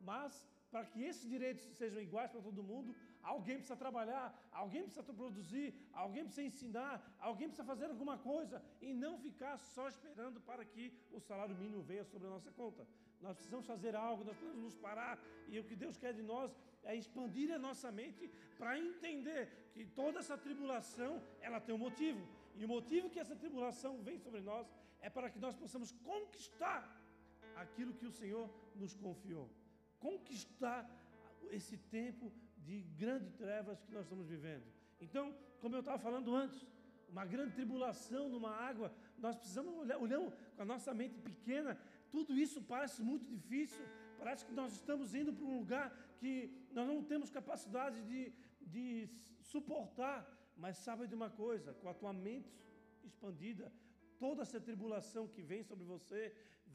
[0.00, 5.02] Mas para que esses direitos sejam iguais para todo mundo, alguém precisa trabalhar, alguém precisa
[5.02, 10.64] produzir, alguém precisa ensinar, alguém precisa fazer alguma coisa e não ficar só esperando para
[10.64, 12.86] que o salário mínimo venha sobre a nossa conta.
[13.20, 16.54] Nós precisamos fazer algo, nós precisamos nos parar e o que Deus quer de nós
[16.84, 22.26] é expandir a nossa mente para entender que toda essa tribulação, ela tem um motivo.
[22.54, 24.66] E o motivo que essa tribulação vem sobre nós
[25.00, 26.80] é para que nós possamos conquistar
[27.56, 29.50] aquilo que o Senhor nos confiou.
[29.98, 30.88] Conquistar
[31.50, 34.64] esse tempo de grandes trevas que nós estamos vivendo.
[35.00, 36.66] Então, como eu estava falando antes,
[37.08, 41.78] uma grande tribulação numa água, nós precisamos olhar, olhamos com a nossa mente pequena,
[42.16, 43.84] tudo isso parece muito difícil,
[44.20, 45.86] parece que nós estamos indo para um lugar
[46.20, 46.32] que
[46.76, 48.20] nós não temos capacidade de,
[48.74, 48.86] de
[49.52, 50.18] suportar.
[50.62, 52.50] Mas sabe de uma coisa, com a tua mente
[53.08, 53.66] expandida,
[54.24, 56.20] toda essa tribulação que vem sobre você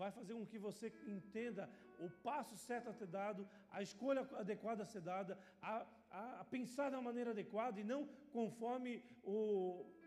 [0.01, 1.63] vai fazer com que você entenda
[2.05, 3.41] o passo certo a ser dado,
[3.77, 5.73] a escolha adequada a ser dada, a,
[6.19, 8.01] a, a pensar da maneira adequada e não
[8.37, 9.35] conforme o,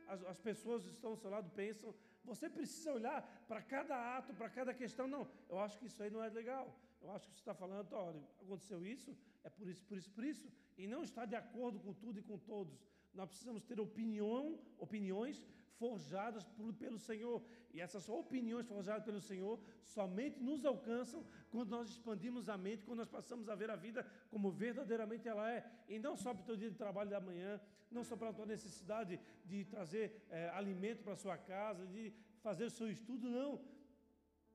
[0.06, 1.92] as, as pessoas que estão ao seu lado pensam.
[2.24, 5.06] Você precisa olhar para cada ato, para cada questão.
[5.06, 6.66] Não, eu acho que isso aí não é legal.
[7.02, 10.24] Eu acho que você está falando, olha, aconteceu isso, é por isso, por isso, por
[10.24, 10.48] isso,
[10.78, 12.82] e não está de acordo com tudo e com todos.
[13.12, 15.44] Nós precisamos ter opinião, opiniões
[15.78, 16.44] forjadas
[16.78, 17.42] pelo Senhor.
[17.72, 22.98] E essas opiniões forjadas pelo Senhor somente nos alcançam quando nós expandimos a mente, quando
[22.98, 25.64] nós passamos a ver a vida como verdadeiramente ela é.
[25.88, 27.60] E não só para o teu dia de trabalho da manhã,
[27.90, 32.12] não só para a tua necessidade de trazer é, alimento para a sua casa, de
[32.40, 33.60] fazer o seu estudo, não.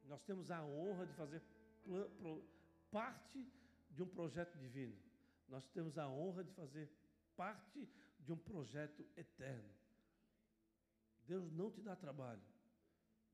[0.05, 1.41] Nós temos a honra de fazer
[2.91, 3.47] parte
[3.91, 4.95] de um projeto divino.
[5.47, 6.89] Nós temos a honra de fazer
[7.35, 7.87] parte
[8.19, 9.78] de um projeto eterno.
[11.31, 12.41] Deus não te dá trabalho.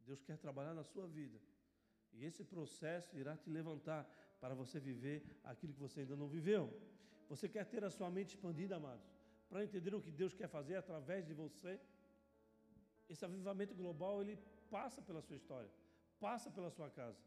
[0.07, 1.39] Deus quer trabalhar na sua vida.
[2.15, 4.01] E esse processo irá te levantar
[4.41, 5.17] para você viver
[5.51, 6.63] aquilo que você ainda não viveu.
[7.29, 9.07] Você quer ter a sua mente expandida, amados,
[9.49, 11.73] para entender o que Deus quer fazer através de você?
[13.09, 14.37] Esse avivamento global, ele
[14.69, 15.71] passa pela sua história,
[16.19, 17.21] passa pela sua casa.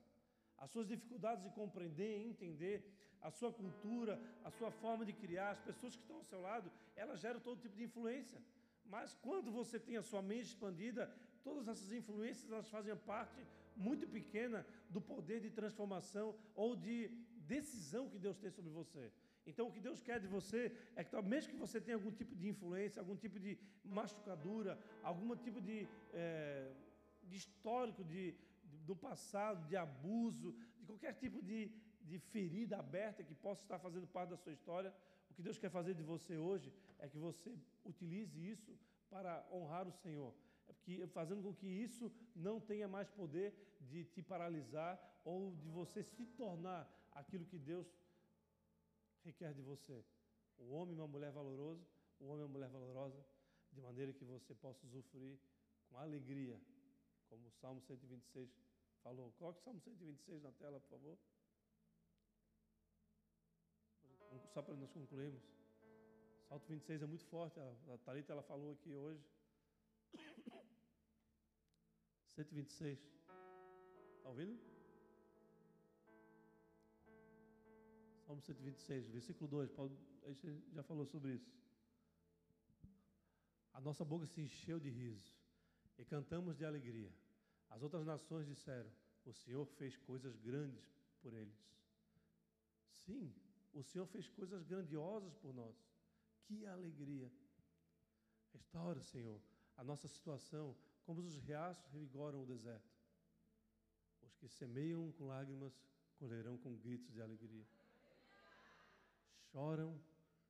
[0.59, 2.77] As suas dificuldades de compreender e entender
[3.23, 4.15] a sua cultura,
[4.45, 7.61] a sua forma de criar, as pessoas que estão ao seu lado, elas geram todo
[7.65, 8.41] tipo de influência.
[8.89, 11.11] Mas quando você tem a sua mente expandida,
[11.45, 13.41] todas essas influências elas fazem parte
[13.77, 17.11] muito pequena do poder de transformação ou de
[17.47, 19.13] decisão que Deus tem sobre você.
[19.47, 20.61] Então, o que Deus quer de você
[20.95, 25.35] é que, mesmo que você tenha algum tipo de influência, algum tipo de machucadura, algum
[25.37, 26.71] tipo de, é,
[27.23, 28.35] de histórico de,
[28.71, 31.71] de, do passado, de abuso, de qualquer tipo de,
[32.03, 34.93] de ferida aberta que possa estar fazendo parte da sua história,
[35.31, 38.79] o que Deus quer fazer de você hoje é que você utilize isso
[39.09, 40.35] para honrar o Senhor.
[40.69, 46.03] É fazendo com que isso não tenha mais poder de te paralisar ou de você
[46.03, 47.87] se tornar aquilo que Deus
[49.25, 50.05] requer de você.
[50.59, 51.87] Um homem e uma mulher valoroso,
[52.21, 53.25] um homem e uma mulher valorosa,
[53.73, 55.39] de maneira que você possa usufruir
[55.89, 56.61] com alegria,
[57.29, 58.51] como o Salmo 126
[59.03, 59.33] falou.
[59.39, 61.19] Coloque o Salmo 126 na tela, por favor.
[64.53, 65.58] Só para nós concluirmos.
[66.49, 69.23] Salto 26 é muito forte, a Thalita ela falou aqui hoje.
[72.25, 72.99] 126.
[72.99, 74.59] Está ouvindo?
[78.25, 79.71] Salmo 126, versículo 2.
[79.73, 79.95] Paulo,
[80.25, 81.53] a gente já falou sobre isso.
[83.75, 85.31] A nossa boca se encheu de riso
[85.99, 87.13] e cantamos de alegria.
[87.69, 88.91] As outras nações disseram:
[89.27, 90.83] O Senhor fez coisas grandes
[91.21, 91.59] por eles.
[92.95, 93.35] Sim,
[93.75, 95.88] o Senhor fez coisas grandiosas por nós.
[96.49, 97.31] Que alegria!
[98.55, 99.39] Restaura, Senhor,
[99.77, 100.75] a nossa situação,
[101.05, 102.89] como os riachos revigoram o deserto.
[104.23, 105.79] Os que semeiam com lágrimas
[106.19, 107.67] colherão com gritos de alegria.
[109.53, 110.01] Choram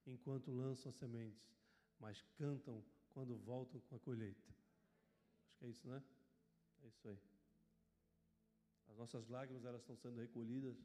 [0.07, 1.45] enquanto lançam as sementes,
[1.99, 4.55] mas cantam quando voltam com a colheita.
[5.49, 6.01] Acho que é isso, né?
[6.85, 7.19] É isso aí.
[8.89, 10.77] As nossas lágrimas elas estão sendo recolhidas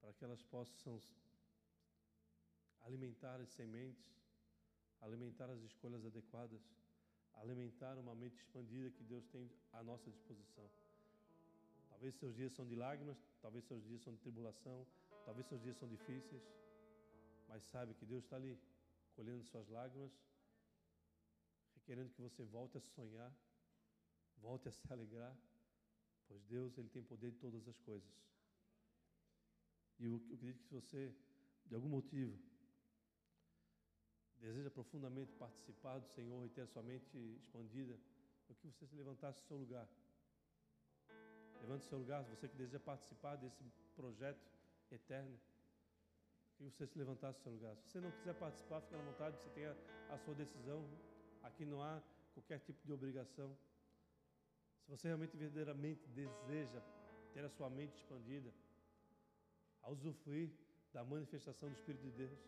[0.00, 1.00] para que elas possam
[2.82, 4.04] alimentar as sementes,
[5.00, 6.60] alimentar as escolhas adequadas,
[7.34, 10.68] alimentar uma mente expandida que Deus tem à nossa disposição.
[11.88, 14.86] Talvez seus dias são de lágrimas, talvez seus dias são de tribulação,
[15.24, 16.42] talvez seus dias são difíceis,
[17.48, 18.58] mas sabe que Deus está ali,
[19.14, 20.12] colhendo suas lágrimas,
[21.74, 23.32] requerendo que você volte a sonhar,
[24.38, 25.36] volte a se alegrar,
[26.28, 28.08] pois Deus ele tem poder de todas as coisas.
[29.98, 31.14] E eu, eu acredito que se você,
[31.66, 32.38] de algum motivo,
[34.40, 37.98] deseja profundamente participar do Senhor e ter a sua mente expandida,
[38.48, 39.86] eu que você se levantasse do seu lugar.
[41.60, 43.64] Levante o seu lugar, você que deseja participar desse
[43.96, 44.40] projeto
[44.90, 45.38] eterno,
[46.56, 47.76] que você se levantasse do seu lugar.
[47.76, 49.76] Se você não quiser participar, fique à vontade, você tem a,
[50.10, 50.84] a sua decisão.
[51.42, 52.02] Aqui não há
[52.34, 53.56] qualquer tipo de obrigação.
[54.84, 56.80] Se você realmente verdadeiramente deseja
[57.32, 58.52] ter a sua mente expandida,
[59.82, 60.50] a usufruir
[60.92, 62.38] da manifestação do Espírito de Deus,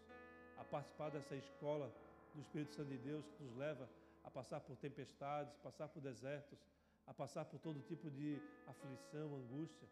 [0.60, 1.90] a participar dessa escola
[2.34, 3.88] do Espírito Santo de Deus que nos leva
[4.22, 6.58] a passar por tempestades, passar por desertos,
[7.06, 9.88] a passar por todo tipo de aflição, angústia.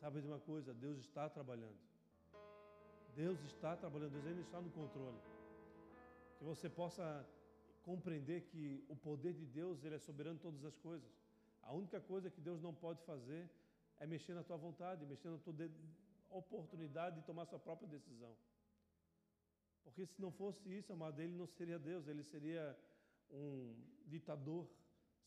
[0.00, 0.72] Sabe de uma coisa?
[0.72, 1.76] Deus está trabalhando.
[3.16, 5.18] Deus está trabalhando, Deus ainda está no controle.
[6.38, 7.26] Que você possa
[7.82, 11.10] compreender que o poder de Deus ele é soberano em todas as coisas.
[11.62, 13.48] A única coisa que Deus não pode fazer
[13.98, 15.54] é mexer na tua vontade, mexer na tua
[16.30, 18.34] oportunidade de tomar sua própria decisão.
[19.84, 22.76] Porque se não fosse isso, amado, ele não seria Deus, ele seria
[23.30, 23.74] um
[24.06, 24.66] ditador,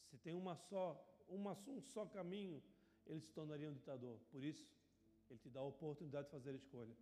[0.09, 0.85] Se tem uma só,
[1.27, 2.61] uma, um só caminho,
[3.05, 4.17] ele se tornaria um ditador.
[4.31, 4.65] Por isso,
[5.29, 6.95] ele te dá a oportunidade de fazer a escolha.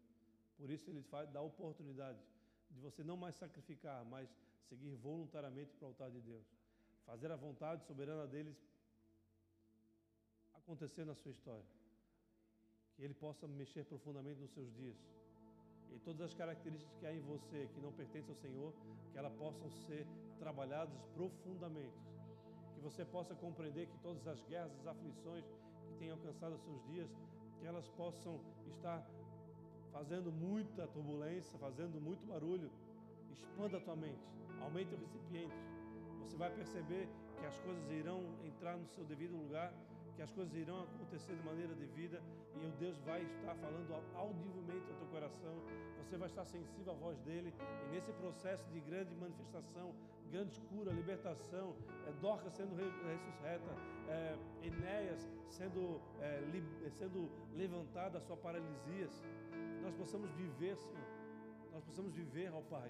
[0.57, 2.19] Por isso, ele faz, dá a oportunidade
[2.69, 4.29] de você não mais sacrificar, mas
[4.67, 6.45] seguir voluntariamente para o altar de Deus.
[7.05, 8.57] Fazer a vontade soberana deles
[10.53, 11.65] acontecer na sua história.
[12.95, 14.97] Que ele possa mexer profundamente nos seus dias.
[15.93, 18.73] E todas as características que há em você que não pertencem ao Senhor,
[19.11, 20.05] que elas possam ser
[20.39, 21.97] trabalhadas profundamente.
[22.73, 25.45] Que você possa compreender que todas as guerras, as aflições
[25.87, 27.09] que têm alcançado os seus dias,
[27.59, 29.05] que elas possam estar
[29.91, 32.69] fazendo muita turbulência, fazendo muito barulho.
[33.31, 34.27] Expanda a tua mente,
[34.61, 35.55] aumente o recipiente.
[36.21, 37.07] Você vai perceber
[37.39, 39.73] que as coisas irão entrar no seu devido lugar,
[40.15, 42.21] que as coisas irão acontecer de maneira devida
[42.61, 45.55] e o Deus vai estar falando audivelmente ao teu coração.
[45.99, 47.53] Você vai estar sensível à voz dele
[47.85, 49.93] e nesse processo de grande manifestação,
[50.31, 51.75] grande cura, libertação,
[52.07, 53.75] é, Dorcas sendo ressuscita,
[54.07, 59.09] é, Enéas sendo, é, li, sendo levantada da sua paralisia,
[59.81, 61.07] nós possamos viver, Senhor,
[61.73, 62.89] nós possamos viver, ó Pai,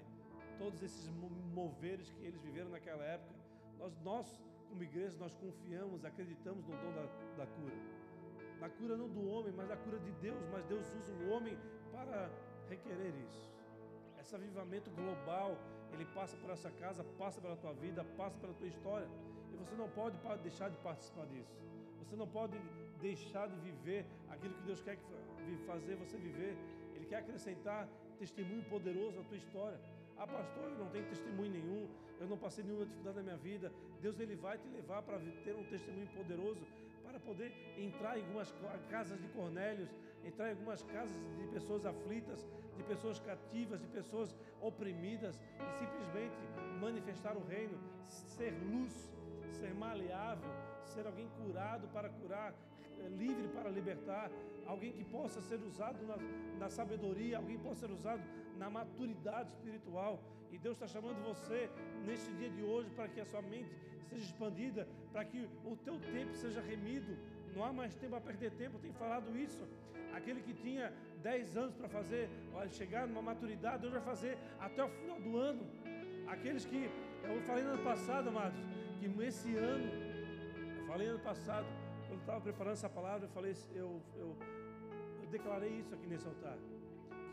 [0.58, 1.08] todos esses
[1.54, 3.34] moveres que eles viveram naquela época.
[3.78, 7.04] Nós, nós como igreja, nós confiamos, acreditamos no dom da,
[7.40, 7.76] da cura.
[8.60, 10.44] Da cura não do homem, mas da cura de Deus.
[10.52, 11.56] Mas Deus usa o homem
[11.92, 12.30] para
[12.68, 13.50] requerer isso.
[14.20, 15.56] Esse avivamento global,
[15.92, 19.08] ele passa por essa casa, passa pela tua vida, passa pela tua história.
[19.52, 21.54] E você não pode deixar de participar disso.
[21.98, 22.58] Você não pode
[23.00, 24.98] deixar de viver aquilo que Deus quer
[25.66, 26.56] fazer você viver.
[26.94, 27.88] Ele quer acrescentar
[28.18, 29.78] testemunho poderoso na tua história.
[30.16, 31.88] Ah, pastor, eu não tenho testemunho nenhum,
[32.20, 33.72] eu não passei nenhuma dificuldade na minha vida.
[34.00, 36.66] Deus ele vai te levar para ter um testemunho poderoso,
[37.04, 38.52] para poder entrar em algumas
[38.90, 39.90] casas de Cornélios,
[40.24, 42.46] entrar em algumas casas de pessoas aflitas,
[42.76, 46.36] de pessoas cativas, de pessoas oprimidas e simplesmente
[46.80, 49.10] manifestar o reino, ser luz,
[49.52, 50.50] ser maleável,
[50.84, 52.54] ser alguém curado para curar,
[52.98, 54.30] eh, livre para libertar,
[54.66, 56.16] alguém que possa ser usado na,
[56.58, 58.22] na sabedoria, alguém que possa ser usado
[58.56, 60.22] na maturidade espiritual.
[60.52, 61.70] E Deus está chamando você
[62.04, 63.70] neste dia de hoje para que a sua mente
[64.08, 67.16] seja expandida, para que o teu tempo seja remido.
[67.54, 69.66] Não há mais tempo a perder tempo, eu tenho falado isso.
[70.14, 70.92] Aquele que tinha
[71.22, 72.28] 10 anos para fazer,
[72.70, 75.66] chegar numa maturidade, Deus vai fazer até o final do ano.
[76.28, 76.90] Aqueles que,
[77.24, 78.58] eu falei no ano passado, amados,
[78.98, 79.86] que esse ano,
[80.78, 81.66] eu falei ano passado,
[82.08, 84.36] quando estava preparando essa palavra, eu falei, eu, eu,
[85.22, 86.56] eu declarei isso aqui nesse altar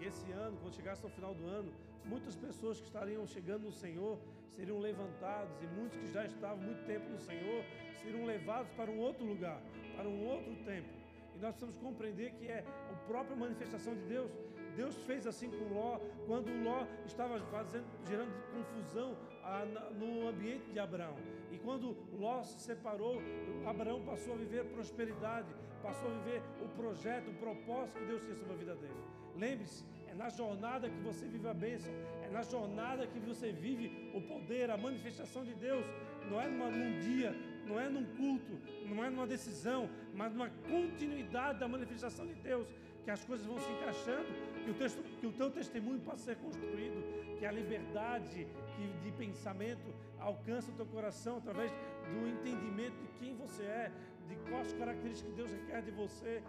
[0.03, 1.71] que esse ano, quando chegasse no final do ano,
[2.05, 6.85] muitas pessoas que estariam chegando no Senhor seriam levantados e muitos que já estavam muito
[6.85, 7.63] tempo no Senhor
[8.01, 9.61] seriam levados para um outro lugar,
[9.95, 10.89] para um outro tempo.
[11.35, 14.31] E nós precisamos compreender que é a própria manifestação de Deus.
[14.75, 19.65] Deus fez assim com Ló, quando Ló estava fazendo, gerando confusão ah,
[19.99, 21.15] no ambiente de Abraão.
[21.51, 23.21] E quando Ló se separou,
[23.65, 25.47] Abraão passou a viver prosperidade,
[25.81, 28.95] passou a viver o projeto, o propósito que Deus tinha sobre a vida dele.
[29.35, 29.83] Lembre-se,
[30.13, 31.91] é na jornada que você vive a bênção,
[32.23, 35.83] é na jornada que você vive o poder, a manifestação de Deus.
[36.29, 37.35] Não é numa, num dia,
[37.65, 38.53] não é num culto,
[38.85, 42.67] não é numa decisão, mas numa continuidade da manifestação de Deus,
[43.03, 44.27] que as coisas vão se encaixando,
[44.63, 47.03] que o, texto, que o teu testemunho possa ser construído,
[47.39, 53.35] que a liberdade que, de pensamento alcança o teu coração através do entendimento de quem
[53.35, 53.91] você é,
[54.27, 56.41] de quais características Deus requer de você,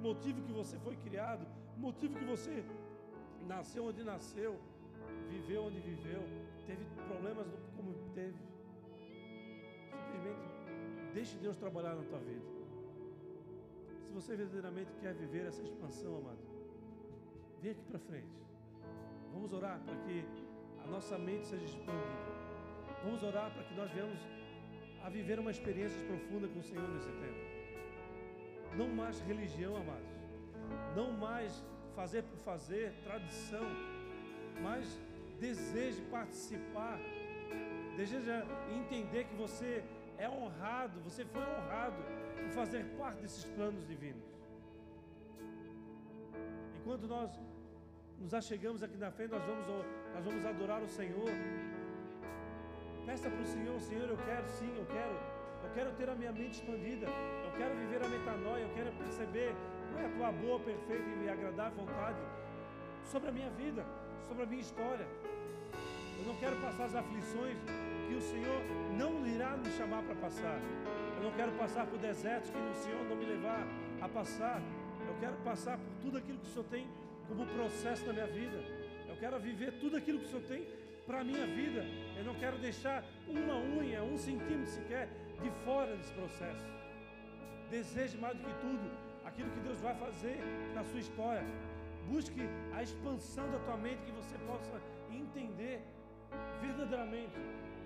[0.00, 1.46] motivo que você foi criado,
[1.80, 2.62] motivo que você
[3.46, 4.52] nasceu onde nasceu,
[5.28, 6.22] viveu onde viveu,
[6.66, 8.38] teve problemas como teve.
[10.04, 10.46] Simplesmente
[11.14, 12.48] deixe Deus trabalhar na tua vida.
[14.04, 16.38] Se você verdadeiramente quer viver essa expansão, amado,
[17.62, 18.36] vem aqui para frente.
[19.32, 20.24] Vamos orar para que
[20.84, 22.40] a nossa mente seja expandida.
[23.04, 24.20] Vamos orar para que nós venhamos
[25.02, 28.76] a viver uma experiência profunda com o Senhor nesse tempo.
[28.76, 30.09] Não mais religião, amados
[30.94, 31.64] não mais
[31.94, 33.66] fazer por fazer, tradição,
[34.62, 35.00] mas
[35.38, 36.98] deseje participar,
[37.96, 38.44] deseja
[38.78, 39.82] entender que você
[40.18, 42.02] é honrado, você foi honrado
[42.36, 44.22] por fazer parte desses planos divinos.
[46.78, 47.30] Enquanto nós
[48.18, 49.66] nos achegamos aqui na frente, nós vamos,
[50.14, 51.30] nós vamos adorar o Senhor.
[53.06, 55.14] Peça para o Senhor, Senhor, eu quero sim, eu quero,
[55.64, 59.54] eu quero ter a minha mente expandida, eu quero viver a metanoia, eu quero perceber
[59.90, 62.18] qual é a tua boa, perfeita e agradável vontade
[63.04, 63.84] sobre a minha vida,
[64.28, 65.06] sobre a minha história.
[66.18, 67.56] Eu não quero passar as aflições
[68.08, 68.60] que o Senhor
[68.96, 70.58] não irá me chamar para passar.
[71.16, 73.66] Eu não quero passar por desertos que o Senhor não me levar
[74.00, 74.60] a passar.
[75.06, 76.86] Eu quero passar por tudo aquilo que o Senhor tem
[77.26, 78.58] como processo na minha vida.
[79.08, 80.68] Eu quero viver tudo aquilo que o Senhor tem
[81.06, 81.84] para a minha vida.
[82.16, 85.08] Eu não quero deixar uma unha, um centímetro sequer
[85.42, 86.64] de fora desse processo.
[87.70, 90.36] Deseje mais do que tudo aquilo que Deus vai fazer
[90.74, 91.44] na sua história.
[92.08, 92.42] Busque
[92.74, 95.82] a expansão da tua mente que você possa entender
[96.60, 97.38] verdadeiramente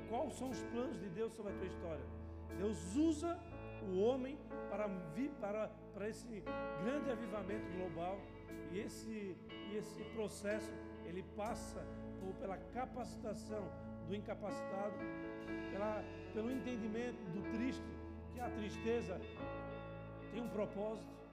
[0.09, 2.05] quais são os planos de Deus sobre a tua história.
[2.59, 3.39] Deus usa
[3.83, 4.39] o homem
[4.71, 4.89] para
[5.41, 6.43] para, para esse
[6.83, 8.19] grande avivamento global
[8.73, 9.37] e esse,
[9.77, 10.73] esse processo
[11.05, 11.85] ele passa
[12.21, 13.65] por, pela capacitação
[14.09, 14.95] do incapacitado,
[15.71, 17.85] pela, pelo entendimento do triste,
[18.33, 19.21] que a tristeza
[20.33, 21.24] tem um propósito.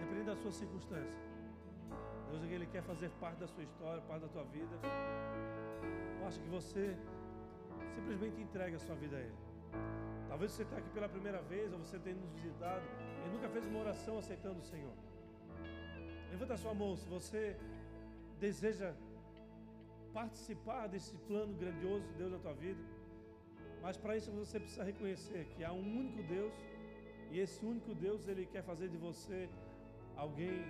[0.00, 1.26] Dependendo da sua circunstância.
[2.30, 4.76] Deus ele quer fazer parte da sua história, parte da tua vida.
[6.26, 6.96] Acho que você
[7.94, 9.34] simplesmente entregue a sua vida a Ele.
[10.28, 12.82] Talvez você está aqui pela primeira vez, ou você tenha nos visitado
[13.24, 14.92] e nunca fez uma oração aceitando o Senhor.
[16.30, 17.56] Levanta a sua mão se você
[18.40, 18.92] deseja
[20.12, 22.82] participar desse plano grandioso de Deus na tua vida.
[23.80, 26.52] Mas para isso você precisa reconhecer que há um único Deus
[27.30, 29.48] e esse único Deus ele quer fazer de você
[30.16, 30.64] alguém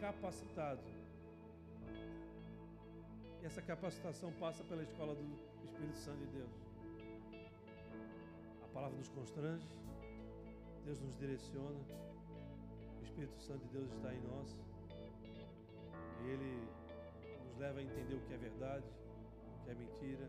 [0.00, 0.82] capacitado.
[3.42, 6.52] E essa capacitação passa pela escola do Espírito Santo de Deus.
[8.62, 9.68] A palavra nos constrange,
[10.84, 11.80] Deus nos direciona,
[13.00, 14.56] o Espírito Santo de Deus está em nós
[16.24, 16.68] e ele
[17.46, 18.86] nos leva a entender o que é verdade,
[19.60, 20.28] o que é mentira.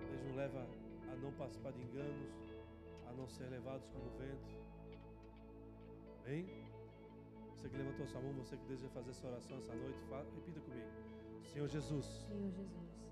[0.00, 0.66] Ele nos leva
[1.12, 2.32] a não participar de enganos,
[3.12, 4.50] a não ser levados como vento.
[6.24, 6.46] Amém?
[7.56, 10.60] Você que levantou sua mão, você que deseja fazer essa oração essa noite, fala, repita
[10.60, 10.88] comigo.
[11.44, 12.06] Senhor Jesus.
[12.28, 13.02] Senhor Jesus.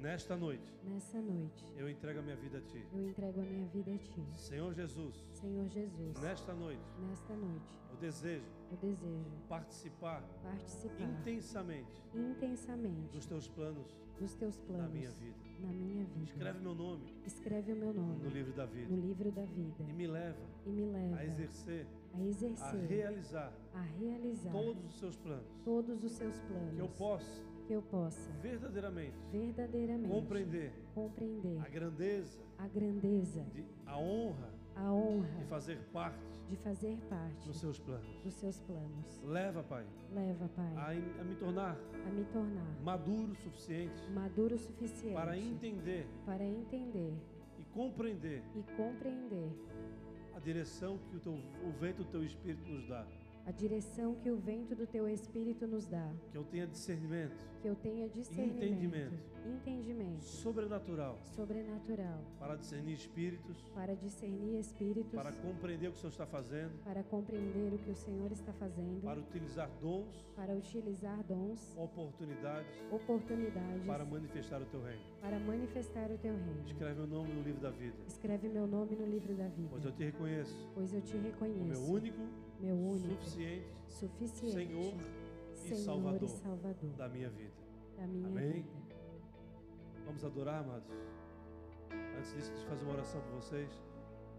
[0.00, 0.74] Nesta noite.
[0.82, 1.64] Nessa noite.
[1.76, 2.84] Eu entrego a minha vida a ti.
[2.92, 4.26] Eu entrego a minha vida a ti.
[4.36, 5.24] Senhor Jesus.
[5.32, 6.20] Senhor Jesus.
[6.20, 6.82] Nesta noite.
[7.08, 7.78] Nesta noite.
[7.90, 8.50] Eu desejo.
[8.70, 10.22] Eu desejo participar.
[10.42, 11.04] Participar.
[11.04, 12.02] Intensamente.
[12.14, 13.12] Intensamente.
[13.12, 13.96] Dos teus planos.
[14.18, 14.86] Dos teus planos.
[14.86, 15.41] Na minha vida.
[15.62, 16.24] Na minha vida.
[16.24, 17.14] Escreve meu nome.
[17.24, 18.24] Escreve o meu nome.
[18.24, 18.94] No livro da vida.
[18.94, 19.84] No livro da vida.
[19.88, 20.46] E me leva.
[20.66, 21.16] E me leva.
[21.16, 21.86] A exercer.
[22.14, 22.80] A exercer.
[22.80, 23.52] A realizar.
[23.72, 24.52] A realizar.
[24.52, 25.46] Todos os seus planos.
[25.64, 26.74] Todos os seus planos.
[26.74, 33.64] Que eu possa que eu possa verdadeiramente, verdadeiramente compreender, compreender a grandeza, a grandeza, de,
[33.86, 36.18] a honra, a honra de fazer parte,
[36.48, 38.22] de fazer parte dos seus planos.
[38.24, 39.22] Dos seus planos.
[39.24, 44.54] Leva, Pai, leva, Pai, a, a me tornar, a me tornar maduro o suficiente, maduro
[44.54, 47.14] o suficiente para entender, para entender
[47.58, 49.52] e compreender, e compreender
[50.34, 53.06] a direção que o, teu, o vento do teu espírito nos dá
[53.44, 56.08] a direção que o vento do teu espírito nos dá.
[56.30, 57.44] Que eu tenha discernimento.
[57.60, 58.64] Que eu tenha discernimento.
[58.64, 59.32] Entendimento.
[59.44, 60.22] Entendimento.
[60.22, 61.18] Sobrenatural.
[61.24, 62.20] Sobrenatural.
[62.38, 63.70] Para discernir espíritos.
[63.74, 65.12] Para discernir espíritos.
[65.12, 66.84] Para compreender o que o Senhor está fazendo.
[66.84, 69.02] Para compreender o que o Senhor está fazendo.
[69.02, 70.24] Para utilizar dons.
[70.36, 71.76] Para utilizar dons.
[71.76, 72.84] Oportunidades.
[72.92, 73.86] Oportunidades.
[73.86, 75.02] Para manifestar o teu reino.
[75.20, 76.62] Para manifestar o teu reino.
[76.66, 77.96] Escreve meu nome no livro da vida.
[78.06, 79.68] Escreve meu nome no livro da vida.
[79.70, 80.70] Pois eu te reconheço.
[80.74, 81.60] Pois eu te reconheço.
[81.60, 82.20] O meu único
[82.62, 84.94] meu único, suficiente, suficiente Senhor,
[85.54, 87.52] Senhor e, Salvador e Salvador da minha vida.
[87.96, 88.52] Da minha Amém?
[88.52, 88.68] vida.
[90.06, 90.88] Vamos adorar, amados.
[92.16, 93.68] Antes disso, deixa eu fazer uma oração por vocês.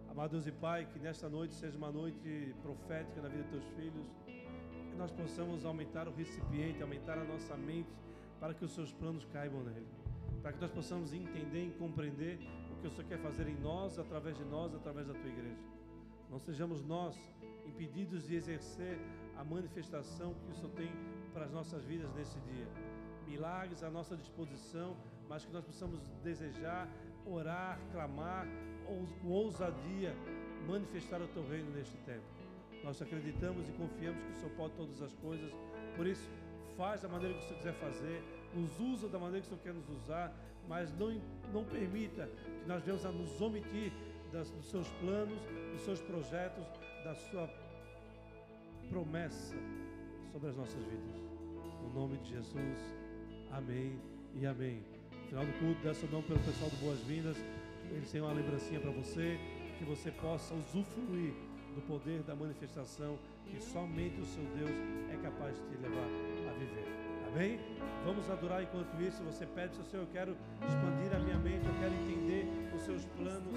[0.10, 3.66] Amado Deus e Pai, que nesta noite seja uma noite profética na vida dos teus
[3.76, 4.08] filhos.
[4.26, 7.90] Que nós possamos aumentar o recipiente, aumentar a nossa mente,
[8.40, 9.88] para que os seus planos caibam nele.
[10.42, 12.40] Para que nós possamos entender e compreender
[12.72, 15.64] o que o Senhor quer fazer em nós, através de nós, através da tua igreja.
[16.30, 17.18] Não sejamos nós
[17.66, 19.00] impedidos de exercer
[19.38, 20.92] a manifestação que o Senhor tem
[21.34, 22.68] para as nossas vidas nesse dia.
[23.28, 24.96] Milagres à nossa disposição,
[25.28, 26.88] mas que nós possamos desejar,
[27.26, 28.46] orar, clamar,
[28.86, 30.14] com ousadia,
[30.68, 32.26] manifestar o teu reino neste tempo.
[32.84, 35.52] Nós acreditamos e confiamos que o Senhor pode todas as coisas,
[35.96, 36.30] por isso,
[36.76, 39.64] faz da maneira que o Senhor quiser fazer, nos usa da maneira que o Senhor
[39.64, 40.36] quer nos usar,
[40.68, 41.20] mas não,
[41.54, 42.30] não permita
[42.62, 43.92] que nós venhamos a nos omitir
[44.32, 45.40] das, dos seus planos,
[45.72, 46.66] dos seus projetos,
[47.04, 47.50] da sua
[48.90, 49.56] promessa
[50.32, 51.22] sobre as nossas vidas.
[51.82, 52.96] No nome de Jesus,
[53.52, 54.00] amém
[54.34, 54.84] e amém.
[55.12, 57.38] No final do culto, dessa dom pelo pessoal do Boas-Vindas.
[57.92, 59.38] Eles têm uma lembrancinha para você,
[59.78, 61.34] que você possa usufruir
[61.76, 64.72] do poder da manifestação que somente o seu Deus
[65.12, 66.08] é capaz de te levar
[66.50, 66.88] a viver.
[67.28, 67.60] Amém?
[68.06, 69.22] Vamos adorar enquanto isso.
[69.24, 70.38] Você pede, Senhor, eu quero
[70.68, 72.46] expandir a minha mente, eu quero entender
[72.76, 73.54] os seus planos.